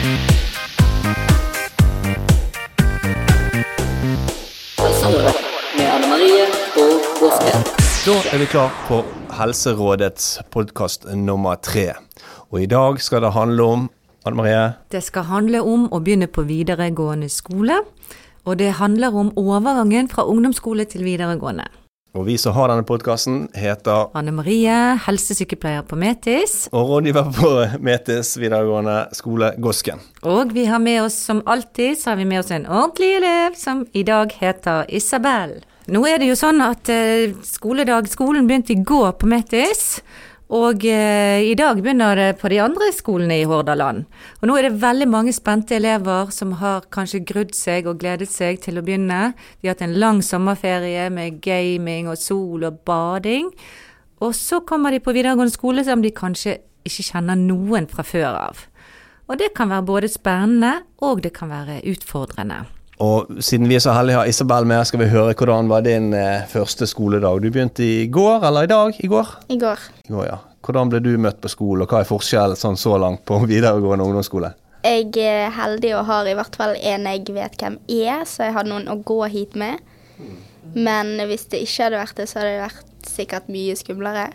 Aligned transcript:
Da 0.00 0.06
er 8.32 8.38
vi 8.38 8.46
klar 8.48 8.70
for 8.86 9.04
Helserådets 9.36 10.38
podkast 10.50 11.04
nummer 11.12 11.60
tre. 11.60 11.92
Og 12.48 12.62
i 12.62 12.66
dag 12.66 12.96
skal 13.04 13.20
det 13.26 13.34
handle 13.36 13.62
om 13.62 13.90
Anne 14.24 14.36
Marie? 14.40 14.72
Det 14.88 15.02
skal 15.04 15.28
handle 15.28 15.60
om 15.60 15.84
å 15.92 16.00
begynne 16.00 16.30
på 16.32 16.46
videregående 16.48 17.28
skole. 17.28 17.82
Og 18.48 18.56
det 18.56 18.80
handler 18.80 19.12
om 19.12 19.36
overgangen 19.36 20.08
fra 20.08 20.24
ungdomsskole 20.24 20.88
til 20.88 21.04
videregående. 21.04 21.68
Og 22.10 22.24
vi 22.26 22.34
som 22.42 22.56
har 22.56 22.66
denne 22.66 22.82
podkasten, 22.82 23.44
heter 23.54 24.08
Anne 24.18 24.32
Marie, 24.34 24.74
helsesykepleier 25.04 25.84
på 25.86 25.94
Metis. 25.94 26.64
Og 26.74 26.88
rådgiver 26.88 27.28
på 27.36 27.50
Metis 27.86 28.32
videregående 28.40 28.96
skole 29.14 29.52
Gosken. 29.62 30.02
Og 30.26 30.50
vi 30.56 30.64
har 30.66 30.82
med 30.82 31.04
oss, 31.04 31.20
som 31.28 31.44
alltid, 31.46 31.94
så 32.00 32.10
har 32.10 32.18
vi 32.18 32.26
med 32.26 32.42
oss 32.42 32.50
en 32.50 32.66
ordentlig 32.66 33.12
elev 33.20 33.54
som 33.60 33.84
i 33.94 34.02
dag 34.02 34.34
heter 34.40 34.90
Isabel. 34.90 35.60
Nå 35.90 36.02
er 36.06 36.18
det 36.18 36.32
jo 36.32 36.38
sånn 36.38 36.58
at 36.66 36.90
eh, 36.90 37.30
skoledag, 37.46 38.10
skolen 38.10 38.50
begynte 38.50 38.74
i 38.74 38.82
går 38.82 39.14
på 39.20 39.30
Metis. 39.30 40.00
Og 40.50 40.82
eh, 40.82 41.44
i 41.46 41.54
dag 41.54 41.78
begynner 41.78 42.18
det 42.18 42.30
på 42.40 42.48
de 42.50 42.58
andre 42.58 42.88
skolene 42.90 43.36
i 43.38 43.46
Hordaland. 43.46 44.02
Og 44.40 44.48
nå 44.50 44.56
er 44.58 44.66
det 44.66 44.80
veldig 44.82 45.06
mange 45.06 45.34
spente 45.34 45.76
elever 45.76 46.32
som 46.34 46.56
har 46.58 46.88
kanskje 46.90 47.22
grudd 47.28 47.54
seg 47.54 47.86
og 47.86 48.00
gledet 48.02 48.26
seg 48.32 48.58
til 48.64 48.80
å 48.80 48.82
begynne. 48.82 49.20
De 49.60 49.68
har 49.68 49.76
hatt 49.76 49.84
en 49.86 49.94
lang 50.02 50.18
sommerferie 50.26 51.06
med 51.14 51.38
gaming 51.44 52.10
og 52.10 52.18
sol 52.18 52.66
og 52.66 52.82
bading. 52.88 53.52
Og 54.20 54.34
så 54.34 54.58
kommer 54.66 54.90
de 54.90 54.98
på 54.98 55.14
videregående 55.14 55.54
skole 55.54 55.86
som 55.86 56.02
de 56.02 56.10
kanskje 56.10 56.58
ikke 56.82 57.06
kjenner 57.12 57.38
noen 57.38 57.86
fra 57.86 58.02
før 58.02 58.34
av. 58.34 58.66
Og 59.30 59.38
det 59.38 59.52
kan 59.54 59.70
være 59.70 59.86
både 59.86 60.10
spennende 60.10 60.80
og 61.06 61.22
det 61.22 61.30
kan 61.36 61.52
være 61.52 61.78
utfordrende. 61.86 62.64
Og 63.00 63.30
siden 63.40 63.68
vi 63.70 63.78
er 63.78 63.80
så 63.80 63.94
heldige 63.96 64.18
å 64.18 64.22
ha 64.22 64.28
Isabel 64.28 64.66
med, 64.68 64.84
skal 64.84 65.00
vi 65.00 65.08
høre 65.08 65.32
hvordan 65.32 65.70
var 65.70 65.84
din 65.86 66.10
eh, 66.12 66.44
første 66.50 66.84
skoledag. 66.88 67.40
Du 67.40 67.48
begynte 67.48 67.84
i 67.84 68.06
går, 68.12 68.44
eller 68.44 68.66
i 68.66 68.70
dag? 68.70 68.98
I 69.00 69.08
går? 69.08 69.30
I 69.48 69.56
går. 69.60 69.86
I 70.04 70.12
går, 70.12 70.26
ja. 70.28 70.36
Hvordan 70.60 70.90
ble 70.92 71.00
du 71.00 71.14
møtt 71.16 71.38
på 71.40 71.48
skolen, 71.48 71.86
og 71.86 71.92
hva 71.94 72.02
er 72.02 72.10
forskjellen 72.10 72.58
sånn 72.60 72.76
så 72.76 72.98
langt 73.00 73.22
på 73.28 73.38
videregående 73.50 74.04
ungdomsskole? 74.04 74.52
Jeg 74.84 75.08
er 75.20 75.48
heldig 75.56 75.94
og 75.96 76.06
har 76.08 76.28
i 76.28 76.34
hvert 76.36 76.56
fall 76.56 76.76
en 76.76 77.08
jeg 77.08 77.24
vet 77.36 77.56
hvem 77.60 77.78
er, 77.88 78.22
så 78.28 78.46
jeg 78.46 78.56
har 78.56 78.68
noen 78.68 78.88
å 78.88 78.98
gå 79.04 79.18
hit 79.32 79.56
med. 79.60 79.80
Men 80.76 81.16
hvis 81.28 81.46
det 81.52 81.62
ikke 81.64 81.86
hadde 81.86 82.00
vært 82.00 82.20
det, 82.20 82.26
så 82.28 82.40
hadde 82.40 82.52
det 82.52 82.62
vært 82.66 83.08
sikkert 83.08 83.48
mye 83.52 83.76
skumlere. 83.76 84.26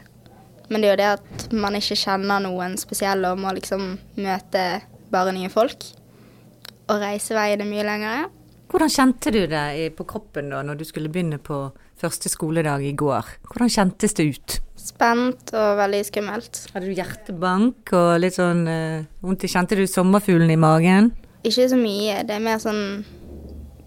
Men 0.70 0.82
det 0.82 0.90
er 0.90 0.96
jo 0.96 1.02
det 1.02 1.12
at 1.20 1.46
man 1.54 1.78
ikke 1.78 1.98
kjenner 2.02 2.42
noen 2.42 2.74
spesielle 2.82 3.30
og 3.30 3.42
må 3.42 3.54
liksom 3.58 3.92
møte 4.18 4.66
bare 5.14 5.34
nye 5.38 5.52
folk. 5.54 5.86
Og 6.90 6.98
reiseveien 7.02 7.62
er 7.62 7.70
mye 7.70 7.86
lengre. 7.86 8.18
Hvordan 8.72 8.92
kjente 8.92 9.32
du 9.32 9.42
det 9.50 9.66
på 9.98 10.06
kroppen 10.10 10.50
da 10.54 10.62
når 10.66 10.80
du 10.80 10.86
skulle 10.88 11.12
begynne 11.14 11.38
på 11.42 11.68
første 12.02 12.32
skoledag 12.32 12.84
i 12.86 12.96
går? 12.98 13.36
Hvordan 13.52 13.72
kjentes 13.72 14.18
det 14.18 14.26
ut? 14.36 14.58
Spent 14.86 15.54
og 15.56 15.78
veldig 15.80 16.02
skummelt. 16.08 16.64
Hadde 16.74 16.90
du 16.90 16.96
hjertebank 16.98 17.94
og 17.96 18.10
litt 18.22 18.38
sånn 18.38 18.66
eh, 18.70 19.06
vondt 19.26 19.46
uh, 19.46 19.52
Kjente 19.52 19.78
du 19.80 19.86
sommerfuglen 19.90 20.52
i 20.54 20.60
magen? 20.60 21.14
Ikke 21.46 21.70
så 21.70 21.78
mye. 21.80 22.24
Det 22.26 22.36
er 22.36 22.44
mer 22.44 22.60
sånn 22.62 22.84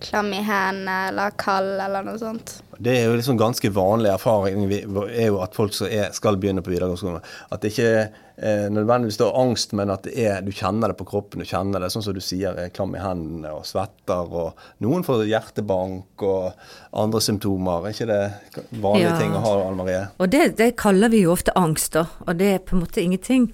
klam 0.03 0.31
i 0.33 0.41
hendene 0.47 0.97
eller 1.11 1.35
kald 1.39 1.79
eller 1.83 2.07
noe 2.07 2.19
sånt. 2.21 2.59
Det 2.79 2.95
er 2.95 3.09
jo 3.09 3.17
liksom 3.19 3.39
ganske 3.39 3.71
vanlig 3.75 4.13
erfaring 4.13 4.69
er 4.71 5.27
jo 5.27 5.41
at 5.43 5.57
folk 5.59 5.75
som 5.75 5.91
er, 5.91 6.13
skal 6.15 6.39
begynne 6.39 6.63
på 6.63 6.71
videregående 6.71 7.01
skole, 7.01 7.23
at 7.51 7.63
det 7.63 7.73
ikke 7.75 7.93
eh, 8.41 8.69
nødvendigvis 8.71 9.19
er 9.21 9.35
angst, 9.41 9.73
men 9.77 9.91
at 9.91 10.03
det 10.07 10.15
er, 10.19 10.41
du 10.47 10.51
kjenner 10.55 10.89
det 10.93 10.97
på 10.99 11.07
kroppen. 11.09 11.43
Du 11.43 11.49
kjenner 11.49 11.81
det 11.83 11.91
sånn 11.93 12.03
som 12.07 12.15
du 12.17 12.21
sier, 12.25 12.55
er 12.59 12.71
klam 12.75 12.95
i 12.95 13.03
hendene 13.03 13.53
og 13.57 13.65
svetter. 13.67 14.31
og 14.31 14.55
Noen 14.85 15.05
får 15.07 15.27
hjertebank 15.29 16.23
og 16.23 16.53
andre 16.93 17.21
symptomer. 17.21 17.87
Er 17.89 17.97
ikke 17.97 18.07
det 18.11 18.81
vanlige 18.81 19.11
Ja. 19.11 19.19
ting 19.19 19.33
å 19.35 19.43
ha, 19.45 19.55
Anne 19.69 19.77
Marie? 19.83 20.07
Og 20.19 20.31
det, 20.31 20.57
det 20.57 20.77
kaller 20.77 21.09
vi 21.11 21.23
jo 21.27 21.33
ofte 21.33 21.53
angst, 21.57 21.93
da. 21.93 22.07
Og 22.27 22.37
det 22.39 22.55
er 22.55 22.59
på 22.59 22.77
en 22.77 22.83
måte 22.85 23.03
ingenting 23.03 23.51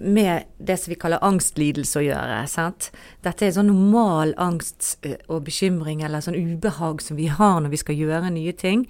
med 0.00 0.44
det 0.60 0.76
som 0.78 0.90
vi 0.92 0.98
kaller 1.00 1.22
angstlidelse 1.24 1.96
å 1.96 2.04
gjøre. 2.04 2.42
sant? 2.48 2.90
Dette 3.24 3.46
er 3.46 3.54
sånn 3.56 3.70
normal 3.70 4.34
angst 4.36 4.98
eh, 5.02 5.16
og 5.28 5.44
bekymring 5.46 6.02
eller 6.04 6.20
sånn 6.20 6.36
ubehag 6.36 7.00
som 7.00 7.16
vi 7.16 7.26
har 7.32 7.60
når 7.64 7.70
vi 7.72 7.80
skal 7.80 7.96
gjøre 7.96 8.30
nye 8.34 8.52
ting. 8.52 8.82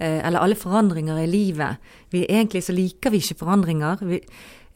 Eh, 0.00 0.24
Eller 0.26 0.38
alle 0.40 0.54
forandringer 0.54 1.18
i 1.18 1.26
livet. 1.26 1.76
Vi, 2.10 2.24
egentlig 2.30 2.62
så 2.64 2.72
liker 2.72 3.10
vi 3.10 3.18
ikke 3.18 3.36
forandringer. 3.44 3.98
Vi, 4.00 4.20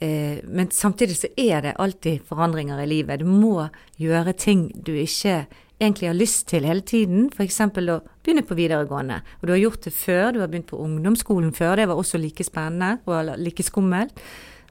men 0.01 0.71
samtidig 0.75 1.15
så 1.15 1.29
er 1.39 1.61
det 1.63 1.77
alltid 1.79 2.25
forandringer 2.27 2.81
i 2.83 2.89
livet. 2.91 3.21
Du 3.21 3.29
må 3.29 3.69
gjøre 4.03 4.33
ting 4.35 4.65
du 4.75 4.91
ikke 4.99 5.45
egentlig 5.83 6.09
har 6.09 6.17
lyst 6.17 6.47
til 6.51 6.67
hele 6.67 6.85
tiden. 6.87 7.29
F.eks. 7.33 7.61
å 7.65 7.99
begynne 8.23 8.45
på 8.47 8.57
videregående. 8.59 9.21
Og 9.41 9.47
du 9.47 9.53
har 9.55 9.63
gjort 9.63 9.87
det 9.87 9.95
før, 9.97 10.33
du 10.33 10.41
har 10.43 10.51
begynt 10.51 10.71
på 10.71 10.81
ungdomsskolen 10.81 11.53
før. 11.57 11.77
Det 11.81 11.89
var 11.91 12.01
også 12.01 12.21
like 12.23 12.47
spennende 12.47 12.99
og 13.07 13.35
like 13.41 13.67
skummelt. 13.67 14.23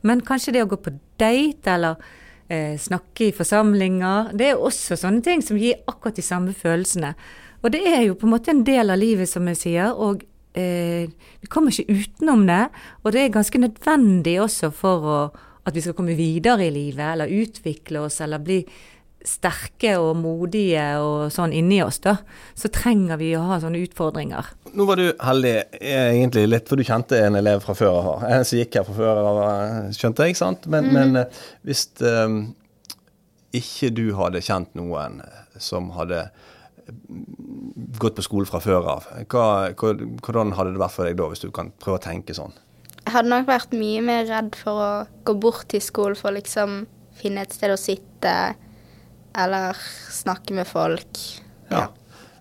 Men 0.07 0.23
kanskje 0.25 0.55
det 0.55 0.65
å 0.65 0.71
gå 0.71 0.79
på 0.81 0.95
date 1.21 1.75
eller 1.75 1.99
eh, 2.49 2.77
snakke 2.81 3.27
i 3.27 3.35
forsamlinger, 3.35 4.31
det 4.37 4.51
er 4.51 4.65
også 4.69 4.97
sånne 4.97 5.21
ting 5.25 5.43
som 5.45 5.59
gir 5.61 5.83
akkurat 5.85 6.17
de 6.17 6.25
samme 6.25 6.55
følelsene. 6.57 7.13
Og 7.61 7.73
det 7.75 7.83
er 7.85 8.07
jo 8.07 8.17
på 8.17 8.25
en 8.25 8.33
måte 8.33 8.53
en 8.53 8.65
del 8.65 8.89
av 8.89 8.97
livet, 8.97 9.29
som 9.29 9.45
jeg 9.51 9.59
sier. 9.59 9.93
og 9.93 10.25
eh, 10.57 11.11
vi 11.41 11.49
kommer 11.51 11.73
ikke 11.73 11.99
utenom 12.01 12.45
det. 12.49 12.63
Og 13.03 13.13
det 13.15 13.25
er 13.25 13.35
ganske 13.35 13.61
nødvendig 13.61 14.37
også 14.43 14.71
for 14.75 15.07
å, 15.07 15.19
at 15.67 15.75
vi 15.75 15.83
skal 15.83 15.97
komme 15.97 16.17
videre 16.17 16.67
i 16.67 16.73
livet, 16.73 17.05
eller 17.13 17.35
utvikle 17.41 18.05
oss, 18.07 18.21
eller 18.23 18.41
bli 18.43 18.61
sterke 19.27 19.93
og 20.01 20.15
modige 20.17 20.83
og 21.01 21.31
sånn 21.33 21.53
inni 21.53 21.81
oss, 21.83 21.99
da. 22.03 22.15
Så 22.57 22.71
trenger 22.73 23.19
vi 23.21 23.31
å 23.37 23.43
ha 23.51 23.59
sånne 23.61 23.81
utfordringer. 23.85 24.49
Nå 24.73 24.87
var 24.89 24.97
du 24.97 25.11
heldig 25.21 25.53
eh, 25.77 26.07
egentlig 26.15 26.47
litt, 26.49 26.69
for 26.69 26.79
du 26.79 26.87
kjente 26.87 27.19
en 27.21 27.37
elev 27.37 27.61
fra 27.65 27.75
før 27.77 27.99
av. 27.99 28.25
En 28.25 28.47
som 28.47 28.57
gikk 28.57 28.79
her 28.79 28.87
fra 28.87 28.97
før 28.97 29.21
av, 29.21 29.41
eh, 29.45 29.91
skjønte 29.97 30.29
jeg, 30.29 30.39
sant? 30.39 30.65
Men, 30.71 30.89
men 30.95 31.21
eh, 31.21 31.43
hvis 31.67 31.85
um, 32.01 32.41
ikke 33.57 33.91
du 33.93 34.07
hadde 34.17 34.43
kjent 34.45 34.73
noen 34.79 35.21
som 35.61 35.91
hadde 35.93 36.29
gått 38.01 38.15
på 38.17 38.23
skole 38.25 38.45
fra 38.49 38.59
før 38.63 38.87
av, 38.97 39.05
hva, 39.31 39.45
hvordan 39.75 40.53
hadde 40.57 40.73
det 40.75 40.81
vært 40.81 40.95
for 40.95 41.07
deg 41.09 41.17
da, 41.19 41.27
hvis 41.31 41.43
du 41.43 41.51
kan 41.53 41.71
prøve 41.81 41.99
å 41.99 42.03
tenke 42.03 42.35
sånn? 42.37 42.53
Jeg 43.01 43.13
hadde 43.15 43.31
nok 43.33 43.47
vært 43.49 43.71
mye 43.75 44.01
mer 44.05 44.25
redd 44.29 44.55
for 44.59 44.81
å 44.81 44.89
gå 45.27 45.33
bort 45.41 45.67
til 45.73 45.81
skolen 45.83 46.15
for 46.19 46.31
å 46.31 46.35
liksom 46.37 46.83
finne 47.21 47.43
et 47.45 47.53
sted 47.53 47.73
å 47.73 47.79
sitte, 47.79 48.33
eller 49.37 49.77
snakke 50.11 50.53
med 50.57 50.67
folk. 50.69 51.19
Ja. 51.71 51.87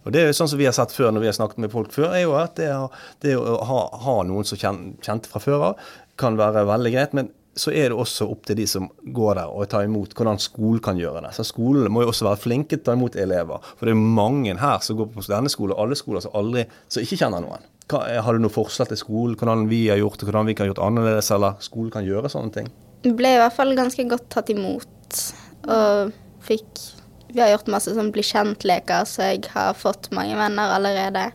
Og 0.05 0.15
det 0.15 0.23
er 0.23 0.31
jo 0.31 0.37
sånn 0.39 0.49
som 0.49 0.59
vi 0.61 0.65
har 0.69 0.73
sett 0.77 0.93
før 0.95 1.11
når 1.13 1.25
vi 1.25 1.29
har 1.29 1.37
snakket 1.37 1.61
med 1.65 1.73
folk 1.73 1.93
før, 1.93 2.15
er 2.17 2.23
jo 2.25 2.33
at 2.41 2.55
det, 2.57 2.71
å- 2.73 2.91
det 3.21 3.35
å 3.37 3.59
ha, 3.69 3.81
ha 4.05 4.15
noen 4.25 4.47
som 4.49 4.59
kjente 4.61 5.29
fra 5.29 5.43
før 5.45 5.67
av, 5.73 5.91
kan 6.21 6.37
være 6.41 6.65
veldig 6.69 6.93
greit. 6.95 7.13
Men 7.17 7.29
så 7.59 7.73
er 7.75 7.91
det 7.91 7.99
også 7.99 8.29
opp 8.31 8.45
til 8.47 8.61
de 8.61 8.67
som 8.71 8.87
går 9.15 9.41
der 9.41 9.51
og 9.51 9.67
tar 9.73 9.87
imot, 9.87 10.13
hvordan 10.17 10.39
skolen 10.41 10.83
kan 10.85 10.99
gjøre 11.01 11.25
det. 11.25 11.33
Så 11.35 11.45
Skolen 11.49 11.91
må 11.93 12.05
jo 12.05 12.13
også 12.13 12.29
være 12.29 12.43
flinke 12.45 12.77
til 12.77 12.85
å 12.85 12.87
ta 12.87 12.95
imot 12.95 13.19
elever. 13.19 13.65
For 13.77 13.89
det 13.89 13.95
er 13.97 14.05
mange 14.21 14.55
her 14.61 14.85
som 14.87 14.99
går 15.01 15.11
på 15.15 15.25
denne 15.27 15.51
skolen, 15.53 15.75
og 15.75 15.83
alle 15.85 15.99
skoler 15.99 16.25
som 16.25 16.37
aldri, 16.39 16.65
som 16.89 17.03
ikke 17.03 17.19
kjenner 17.25 17.43
noen. 17.45 17.67
Hva, 17.91 18.05
har 18.23 18.37
du 18.37 18.45
noe 18.45 18.55
forslag 18.55 18.93
til 18.93 19.01
skolen, 19.01 19.35
hvordan 19.39 19.67
vi 19.71 19.83
har 19.91 19.99
gjort 19.99 20.21
det, 20.21 20.29
hvordan 20.29 20.47
vi 20.47 20.55
kan 20.59 20.71
gjort 20.71 20.83
annerledes, 20.87 21.33
eller 21.35 21.59
skolen 21.65 21.91
kan 21.95 22.07
gjøre 22.07 22.31
sånne 22.31 22.55
ting? 22.55 22.71
Ble 23.03 23.35
i 23.35 23.41
hvert 23.41 23.57
fall 23.57 23.75
ganske 23.79 24.07
godt 24.07 24.29
tatt 24.31 24.53
imot, 24.55 25.21
og 25.69 26.17
fikk 26.45 26.87
Vi 27.31 27.39
har 27.39 27.53
gjort 27.53 27.69
masse 27.71 27.93
sånn 27.95 28.09
bli 28.11 28.25
kjent-leker, 28.27 29.05
så 29.07 29.29
jeg 29.29 29.45
har 29.53 29.77
fått 29.79 30.09
mange 30.11 30.35
venner 30.35 30.73
allerede 30.75 31.29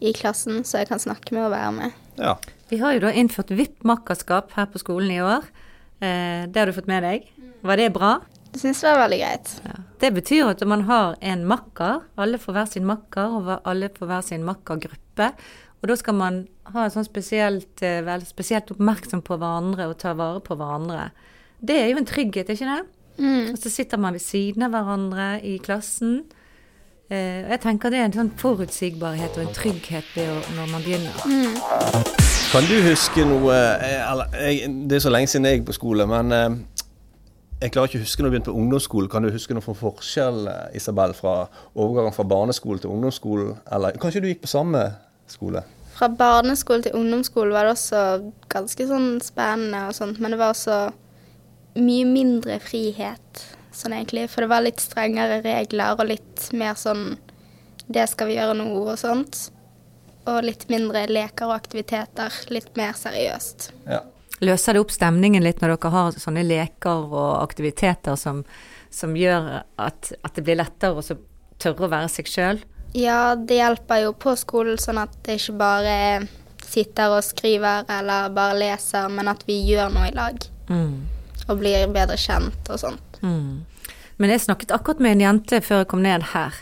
i 0.00 0.14
klassen, 0.16 0.62
så 0.64 0.80
jeg 0.80 0.88
kan 0.88 1.02
snakke 1.02 1.34
med 1.36 1.42
og 1.44 1.52
være 1.52 1.72
med. 1.76 1.98
Ja. 2.16 2.38
Vi 2.68 2.78
har 2.80 2.96
jo 2.96 3.04
da 3.04 3.12
innført 3.14 3.52
VIP-makkerskap 3.54 4.56
her 4.56 4.66
på 4.72 4.80
skolen 4.82 5.12
i 5.14 5.20
år. 5.22 5.44
Eh, 6.02 6.46
det 6.50 6.58
har 6.58 6.66
du 6.66 6.74
fått 6.74 6.90
med 6.90 7.04
deg. 7.06 7.28
Var 7.62 7.78
det 7.78 7.92
bra? 7.94 8.16
Det 8.50 8.62
syns 8.62 8.82
jeg 8.82 8.94
var 8.94 9.04
veldig 9.04 9.20
greit. 9.20 9.52
Ja. 9.66 9.76
Det 10.02 10.10
betyr 10.16 10.50
at 10.50 10.64
man 10.66 10.82
har 10.88 11.14
en 11.20 11.44
makker, 11.46 12.02
alle 12.18 12.40
får 12.42 12.56
hver 12.56 12.72
sin 12.72 12.88
makker, 12.88 13.38
og 13.38 13.68
alle 13.68 13.90
får 13.92 14.10
hver 14.10 14.26
sin 14.26 14.44
makkergruppe. 14.46 15.30
Og 15.82 15.90
da 15.92 15.96
skal 16.00 16.18
man 16.18 16.42
ha 16.72 16.86
en 16.86 16.94
sånn 16.94 17.06
spesielt, 17.06 17.82
eh, 17.82 18.02
være 18.02 18.26
spesielt 18.26 18.72
oppmerksom 18.74 19.22
på 19.22 19.38
hverandre 19.38 19.86
og 19.86 19.98
ta 20.02 20.16
vare 20.18 20.40
på 20.40 20.56
hverandre. 20.58 21.10
Det 21.62 21.76
er 21.76 21.90
jo 21.92 22.02
en 22.02 22.08
trygghet, 22.08 22.50
ikke 22.50 22.66
det? 22.66 22.82
Mm. 23.22 23.52
Og 23.52 23.58
så 23.58 23.70
sitter 23.70 23.98
man 23.98 24.12
ved 24.12 24.24
siden 24.26 24.66
av 24.66 24.74
hverandre 24.74 25.40
i 25.44 25.58
klassen. 25.58 26.24
Eh, 27.08 27.46
jeg 27.46 27.60
tenker 27.62 27.90
det 27.90 28.00
er 28.00 28.10
en 28.10 28.18
sånn 28.18 28.36
forutsigbarhet 28.36 29.38
og 29.38 29.46
en 29.46 29.54
trygghet 29.54 30.16
når 30.56 30.72
man 30.72 30.82
begynner. 30.82 32.25
Kan 32.46 32.62
du 32.70 32.76
huske 32.78 33.24
noe 33.26 33.52
eh, 33.52 34.02
eller, 34.06 34.34
jeg, 34.38 34.68
Det 34.86 34.96
er 34.96 35.02
så 35.02 35.10
lenge 35.10 35.28
siden 35.28 35.48
jeg 35.48 35.58
gikk 35.58 35.70
på 35.70 35.74
skole, 35.76 36.04
men 36.08 36.32
eh, 36.32 36.58
jeg 37.64 37.72
klarer 37.74 37.90
ikke 37.90 37.98
å 37.98 38.04
huske 38.04 38.22
når 38.22 38.28
du 38.28 38.34
begynte 38.34 38.52
på 38.52 38.60
ungdomsskole. 38.60 39.10
Kan 39.10 39.26
du 39.26 39.32
huske 39.34 39.56
noe 39.56 39.64
for 39.64 39.78
forskjell, 39.78 40.46
eh, 40.52 40.76
Isabel, 40.78 41.14
fra 41.18 41.34
overgangen 41.74 42.14
fra 42.14 42.26
barneskole 42.30 42.82
til 42.82 42.92
ungdomsskole? 42.94 43.56
Eller 43.74 43.98
kanskje 44.00 44.22
du 44.22 44.28
gikk 44.30 44.44
på 44.44 44.52
samme 44.52 44.84
skole? 45.28 45.64
Fra 45.96 46.08
barneskole 46.12 46.86
til 46.86 46.94
ungdomsskole 46.94 47.56
var 47.56 47.66
det 47.66 47.74
også 47.74 48.04
ganske 48.52 48.88
sånn 48.92 49.10
spennende 49.24 49.82
og 49.88 49.98
sånt, 49.98 50.22
men 50.22 50.36
det 50.36 50.40
var 50.40 50.54
også 50.54 50.78
mye 51.82 52.06
mindre 52.08 52.60
frihet. 52.62 53.44
sånn 53.76 53.92
egentlig. 53.92 54.30
For 54.32 54.46
det 54.46 54.52
var 54.54 54.64
litt 54.64 54.80
strengere 54.80 55.42
regler 55.44 55.98
og 55.98 56.06
litt 56.08 56.46
mer 56.56 56.78
sånn 56.80 57.18
Det 57.86 58.08
skal 58.10 58.26
vi 58.26 58.38
gjøre 58.38 58.54
nå 58.58 58.70
og 58.82 58.96
sånt. 58.98 59.50
Og 60.26 60.42
litt 60.46 60.66
mindre 60.72 61.06
leker 61.10 61.48
og 61.48 61.56
aktiviteter. 61.56 62.34
Litt 62.50 62.72
mer 62.78 62.96
seriøst. 62.98 63.70
Ja. 63.86 64.02
Løser 64.44 64.76
det 64.76 64.82
opp 64.84 64.92
stemningen 64.92 65.44
litt 65.44 65.62
når 65.62 65.76
dere 65.76 65.92
har 65.94 66.16
sånne 66.20 66.44
leker 66.44 67.06
og 67.08 67.30
aktiviteter 67.40 68.18
som, 68.20 68.42
som 68.92 69.14
gjør 69.16 69.62
at, 69.80 70.12
at 70.20 70.36
det 70.36 70.44
blir 70.44 70.58
lettere 70.60 71.00
å 71.00 71.20
tørre 71.62 71.86
å 71.86 71.92
være 71.92 72.10
seg 72.12 72.28
sjøl? 72.28 72.60
Ja, 72.96 73.36
det 73.36 73.58
hjelper 73.58 74.02
jo 74.04 74.12
på 74.16 74.34
skolen, 74.38 74.78
sånn 74.80 75.00
at 75.00 75.14
det 75.26 75.38
ikke 75.40 75.56
bare 75.60 75.96
sitter 76.66 77.14
og 77.16 77.24
skriver 77.24 77.86
eller 77.92 78.32
bare 78.34 78.58
leser, 78.58 79.08
men 79.12 79.30
at 79.30 79.44
vi 79.48 79.58
gjør 79.68 79.92
noe 79.94 80.10
i 80.10 80.14
lag. 80.16 80.46
Mm. 80.68 81.06
Og 81.46 81.58
blir 81.60 81.86
bedre 81.94 82.18
kjent 82.20 82.70
og 82.72 82.80
sånt. 82.82 83.20
Mm. 83.22 83.64
Men 84.16 84.32
jeg 84.32 84.46
snakket 84.46 84.72
akkurat 84.74 85.02
med 85.04 85.16
en 85.16 85.24
jente 85.26 85.60
før 85.64 85.84
jeg 85.84 85.90
kom 85.92 86.04
ned 86.04 86.30
her. 86.32 86.56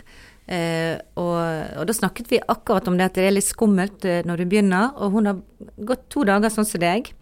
Eh, 0.44 1.00
og, 1.16 1.38
og 1.80 1.86
da 1.88 1.96
snakket 1.96 2.28
vi 2.28 2.42
akkurat 2.42 2.88
om 2.90 2.98
det 2.98 3.08
at 3.08 3.18
det 3.18 3.28
er 3.28 3.36
litt 3.36 3.48
skummelt 3.48 4.04
eh, 4.08 4.22
når 4.28 4.42
du 4.42 4.46
begynner. 4.50 4.92
Og 5.00 5.16
hun 5.16 5.30
har 5.30 5.42
gått 5.88 6.08
to 6.12 6.24
dager 6.28 6.52
sånn 6.52 6.68
som 6.68 6.82
deg. 6.82 7.12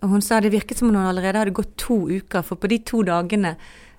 Og 0.00 0.14
hun 0.14 0.24
sa 0.24 0.40
det 0.40 0.52
virket 0.54 0.80
som 0.80 0.88
om 0.88 0.96
hun 0.96 1.10
allerede 1.10 1.42
hadde 1.42 1.56
gått 1.56 1.76
to 1.80 2.02
uker, 2.08 2.44
for 2.46 2.60
på 2.60 2.70
de 2.72 2.80
to 2.88 3.02
dagene 3.04 3.56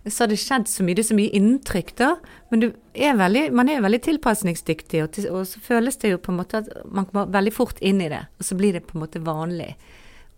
så 0.09 0.23
har 0.23 0.31
det 0.31 0.39
skjedd 0.41 0.65
så 0.65 0.81
mye, 0.81 0.97
det 0.97 1.03
er 1.03 1.09
så 1.11 1.15
mye 1.17 1.33
inntrykk 1.37 1.91
da. 1.99 2.07
Men 2.49 2.71
er 2.97 3.19
veldig, 3.19 3.43
man 3.53 3.69
er 3.69 3.83
veldig 3.85 3.99
tilpasningsdyktig, 4.07 5.03
og, 5.03 5.11
til, 5.13 5.27
og, 5.29 5.45
så 5.45 5.61
føles 5.61 5.99
det 6.01 6.15
jo 6.15 6.21
på 6.23 6.33
en 6.33 6.39
måte 6.39 6.63
at 6.63 6.71
man 6.89 7.05
kommer 7.05 7.29
veldig 7.35 7.53
fort 7.53 7.81
inn 7.85 8.01
i 8.01 8.09
det. 8.09 8.23
Og 8.41 8.47
så 8.47 8.57
blir 8.57 8.73
det 8.73 8.87
på 8.87 8.97
en 8.97 9.03
måte 9.03 9.21
vanlig 9.21 9.75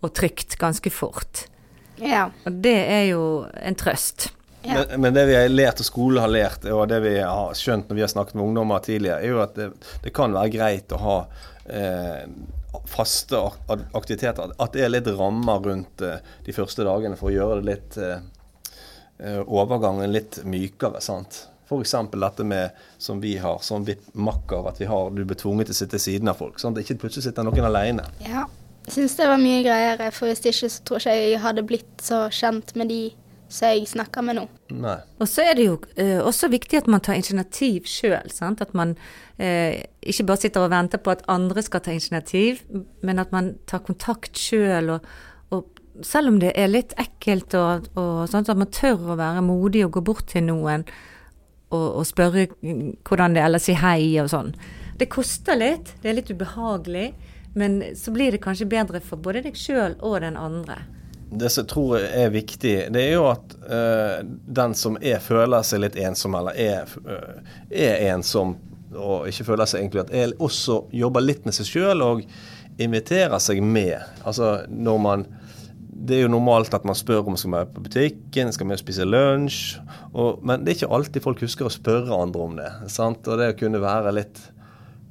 og 0.04 0.12
trygt 0.12 0.58
ganske 0.60 0.92
fort. 0.92 1.46
Ja. 1.96 2.26
Og 2.44 2.60
det 2.64 2.76
er 2.76 3.06
jo 3.14 3.22
en 3.56 3.78
trøst. 3.78 4.28
Ja. 4.64 4.84
Men, 4.90 5.00
men 5.00 5.16
det 5.16 5.26
vi 5.28 5.36
har 5.36 5.48
lært 5.52 5.82
og 5.82 5.88
skolen 5.88 6.22
har 6.24 6.32
lært, 6.32 6.66
og 6.72 6.86
det 6.88 7.00
vi 7.04 7.14
har 7.20 7.56
skjønt 7.58 7.90
når 7.90 7.98
vi 7.98 8.04
har 8.04 8.12
snakket 8.12 8.38
med 8.38 8.46
ungdommer 8.46 8.84
tidligere, 8.84 9.20
er 9.20 9.34
jo 9.34 9.42
at 9.44 9.56
det, 9.58 9.70
det 10.04 10.12
kan 10.16 10.34
være 10.34 10.52
greit 10.54 10.94
å 10.94 11.00
ha 11.02 11.16
eh, 11.68 12.22
faste 12.90 13.40
aktiviteter. 13.92 14.54
At 14.58 14.72
det 14.72 14.84
er 14.84 14.92
litt 14.92 15.10
rammer 15.18 15.60
rundt 15.64 16.04
eh, 16.04 16.22
de 16.46 16.54
første 16.56 16.86
dagene 16.86 17.18
for 17.20 17.30
å 17.30 17.34
gjøre 17.34 17.60
det 17.60 17.68
litt 17.68 17.98
eh, 18.00 18.22
eh, 19.18 19.40
overgangen 19.44 20.12
litt 20.12 20.40
mykere. 20.48 21.02
sant? 21.04 21.44
F.eks. 21.64 21.94
dette 22.12 22.44
med, 22.44 22.82
som 22.98 23.20
vi 23.22 23.36
har, 23.40 23.62
som 23.64 23.86
vi 23.86 23.96
makker, 24.12 24.68
at 24.68 24.80
vi 24.82 24.88
har, 24.90 25.10
du 25.10 25.24
blir 25.24 25.38
tvunget 25.40 25.70
til 25.70 25.76
å 25.76 25.80
sitte 25.84 26.02
siden 26.02 26.28
av 26.32 26.40
folk. 26.40 26.60
sant? 26.60 26.80
Ikke 26.80 26.98
plutselig 27.06 27.28
sitter 27.28 27.46
noen 27.46 27.70
alene. 27.70 28.06
ja. 28.26 28.48
Jeg 28.84 28.92
syns 28.98 29.14
det 29.16 29.26
var 29.30 29.38
mye 29.40 29.60
greiere, 29.64 30.10
for 30.12 30.28
hvis 30.28 30.42
ikke 30.44 30.68
så 30.68 30.82
tror 30.84 31.00
ikke 31.00 31.12
jeg 31.16 31.38
hadde 31.40 31.62
blitt 31.64 32.02
så 32.04 32.18
kjent 32.28 32.74
med 32.76 32.90
de 32.92 32.98
som 33.54 33.70
jeg 33.70 33.86
snakker 33.86 34.24
med 34.26 34.38
nå. 34.38 34.44
Nei. 34.74 34.96
Og 35.22 35.30
så 35.30 35.44
er 35.46 35.58
det 35.58 35.68
jo 35.68 35.76
eh, 36.00 36.18
også 36.18 36.50
viktig 36.52 36.80
at 36.80 36.90
man 36.90 37.02
tar 37.04 37.18
initiativ 37.18 37.86
sjøl. 37.90 38.32
At 38.50 38.74
man 38.74 38.96
eh, 39.38 39.84
ikke 40.02 40.26
bare 40.30 40.42
sitter 40.42 40.66
og 40.66 40.72
venter 40.74 41.02
på 41.02 41.14
at 41.14 41.22
andre 41.30 41.62
skal 41.62 41.84
ta 41.84 41.94
initiativ, 41.94 42.64
men 43.06 43.22
at 43.22 43.32
man 43.34 43.54
tar 43.70 43.84
kontakt 43.86 44.40
sjøl. 44.40 44.96
Og, 44.96 45.06
og 45.54 46.04
selv 46.06 46.32
om 46.32 46.40
det 46.42 46.54
er 46.58 46.72
litt 46.72 46.96
ekkelt, 47.00 47.54
og, 47.54 47.90
og 47.94 48.24
sånt, 48.32 48.50
at 48.50 48.58
man 48.58 48.72
tør 48.74 49.14
å 49.14 49.18
være 49.20 49.44
modig 49.46 49.84
og 49.86 49.94
gå 49.98 50.04
bort 50.10 50.26
til 50.34 50.48
noen 50.48 50.86
og, 51.74 51.86
og 52.00 52.04
spørre 52.06 52.48
hvordan 52.54 53.34
det 53.34 53.42
er, 53.42 53.48
eller 53.48 53.62
si 53.62 53.76
hei 53.78 54.16
og 54.22 54.32
sånn. 54.32 54.52
Det 54.98 55.08
koster 55.10 55.58
litt, 55.58 55.94
det 56.02 56.10
er 56.10 56.18
litt 56.20 56.30
ubehagelig, 56.30 57.08
men 57.58 57.80
så 57.98 58.12
blir 58.14 58.34
det 58.34 58.42
kanskje 58.42 58.68
bedre 58.70 59.00
for 59.02 59.22
både 59.22 59.42
deg 59.46 59.58
sjøl 59.58 59.96
og 60.02 60.20
den 60.22 60.38
andre. 60.38 60.82
Det 61.34 61.50
som 61.50 61.64
jeg 61.64 61.70
tror 61.72 61.96
er 61.98 62.30
viktig, 62.34 62.74
det 62.94 63.00
er 63.02 63.16
jo 63.16 63.24
at 63.32 63.56
uh, 63.66 64.20
den 64.24 64.76
som 64.78 64.98
er, 65.00 65.18
føler 65.24 65.66
seg 65.66 65.82
litt 65.82 65.98
ensom, 65.98 66.36
eller 66.38 66.56
er, 66.60 66.94
uh, 67.08 67.58
er 67.70 68.08
ensom 68.12 68.56
og 68.94 69.28
ikke 69.28 69.46
føler 69.48 69.68
seg 69.68 69.82
egentlig 69.82 70.04
at 70.04 70.12
er, 70.14 70.34
også 70.42 70.84
jobber 70.94 71.24
litt 71.24 71.46
med 71.46 71.56
seg 71.56 71.68
sjøl 71.68 72.04
og 72.04 72.22
inviterer 72.82 73.40
seg 73.42 73.62
med. 73.62 73.98
Altså 74.26 74.60
når 74.68 75.00
man 75.02 75.26
Det 76.04 76.16
er 76.16 76.24
jo 76.24 76.32
normalt 76.34 76.74
at 76.74 76.84
man 76.84 76.96
spør 76.98 77.30
om 77.30 77.36
skal 77.38 77.50
man 77.52 77.62
være 77.62 77.74
på 77.76 77.82
butikken, 77.86 78.50
skal 78.52 78.66
man 78.66 78.76
spise 78.76 79.06
lunsj, 79.06 79.78
og, 80.12 80.42
men 80.44 80.60
det 80.60 80.72
er 80.72 80.76
ikke 80.76 80.96
alltid 80.96 81.24
folk 81.24 81.40
husker 81.40 81.68
å 81.68 81.72
spørre 81.72 82.18
andre 82.18 82.42
om 82.44 82.56
det. 82.58 82.70
Sant? 82.92 83.24
Og 83.30 83.38
det 83.40 83.54
kunne 83.60 83.80
være 83.80 84.12
litt 84.12 84.40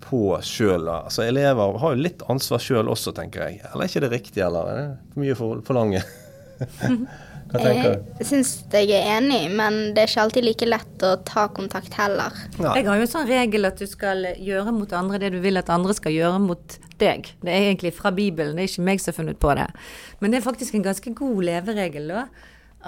på 0.04 0.24
sjøl. 0.44 0.88
Altså, 0.92 1.24
elever 1.26 1.78
har 1.82 1.96
jo 1.96 2.06
litt 2.06 2.24
ansvar 2.32 2.62
sjøl 2.62 2.92
også, 2.92 3.14
tenker 3.16 3.48
jeg. 3.48 3.62
Eller 3.72 3.86
er 3.86 3.92
ikke 3.92 4.04
det 4.06 4.14
riktig, 4.14 4.42
eller? 4.46 4.70
Er 4.70 4.82
det 4.82 5.14
for 5.14 5.24
mye 5.24 5.64
for 5.68 5.78
lange? 5.80 6.04
Hva 7.54 7.62
tenker 7.62 7.92
du? 7.94 8.06
Jeg 8.18 8.28
syns 8.30 8.52
jeg 8.74 8.90
er 8.98 9.10
enig, 9.20 9.42
men 9.54 9.76
det 9.94 10.02
er 10.02 10.10
ikke 10.10 10.24
alltid 10.24 10.48
like 10.48 10.68
lett 10.68 11.04
å 11.06 11.12
ta 11.28 11.46
kontakt 11.54 11.94
heller. 12.00 12.34
Ja. 12.58 12.72
Jeg 12.74 12.88
har 12.88 12.98
jo 12.98 13.06
en 13.06 13.12
sånn 13.12 13.30
regel 13.30 13.70
at 13.70 13.78
du 13.78 13.86
skal 13.90 14.26
gjøre 14.42 14.74
mot 14.74 14.96
andre 14.98 15.22
det 15.22 15.34
du 15.36 15.40
vil 15.44 15.62
at 15.62 15.70
andre 15.74 15.94
skal 15.98 16.16
gjøre 16.16 16.42
mot 16.42 16.78
deg. 17.02 17.30
Det 17.44 17.54
er 17.54 17.68
egentlig 17.68 17.94
fra 17.98 18.14
Bibelen, 18.16 18.58
det 18.58 18.66
er 18.66 18.72
ikke 18.72 18.88
meg 18.90 19.04
som 19.04 19.14
har 19.14 19.20
funnet 19.20 19.42
på 19.44 19.54
det. 19.60 19.70
Men 20.24 20.34
det 20.34 20.40
er 20.40 20.48
faktisk 20.48 20.80
en 20.80 20.88
ganske 20.88 21.14
god 21.20 21.46
leveregel, 21.52 22.10
da. 22.16 22.26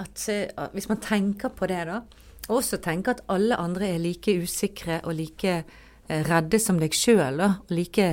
At, 0.02 0.26
eh, 0.32 0.48
at 0.50 0.74
hvis 0.74 0.90
man 0.90 1.02
tenker 1.04 1.54
på 1.54 1.70
det, 1.70 1.84
da. 1.86 2.02
Og 2.48 2.58
også 2.58 2.80
tenker 2.82 3.14
at 3.14 3.24
alle 3.32 3.58
andre 3.58 3.92
er 3.94 4.02
like 4.02 4.34
usikre 4.42 4.98
og 5.04 5.14
like 5.18 5.60
redde 6.08 6.60
som 6.62 6.80
deg 6.80 6.94
sjøl, 6.94 7.40
og 7.42 7.72
like 7.74 8.08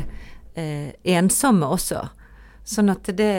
eh, 0.56 0.92
ensomme 1.16 1.70
også. 1.76 2.04
Sånn 2.64 2.94
at 2.94 3.10
det, 3.12 3.32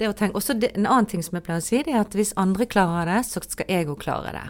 det 0.00 0.08
å 0.08 0.14
tenke 0.16 0.38
Også 0.40 0.54
det, 0.56 0.70
en 0.78 0.86
annen 0.88 1.08
ting 1.10 1.20
som 1.20 1.36
jeg 1.36 1.44
pleier 1.44 1.60
å 1.60 1.66
si, 1.66 1.82
det 1.84 1.92
er 1.92 2.00
at 2.00 2.16
hvis 2.16 2.32
andre 2.40 2.64
klarer 2.70 3.10
det, 3.10 3.20
så 3.28 3.42
skal 3.44 3.68
jeg 3.68 3.90
òg 3.90 4.00
klare 4.00 4.32
det. 4.32 4.46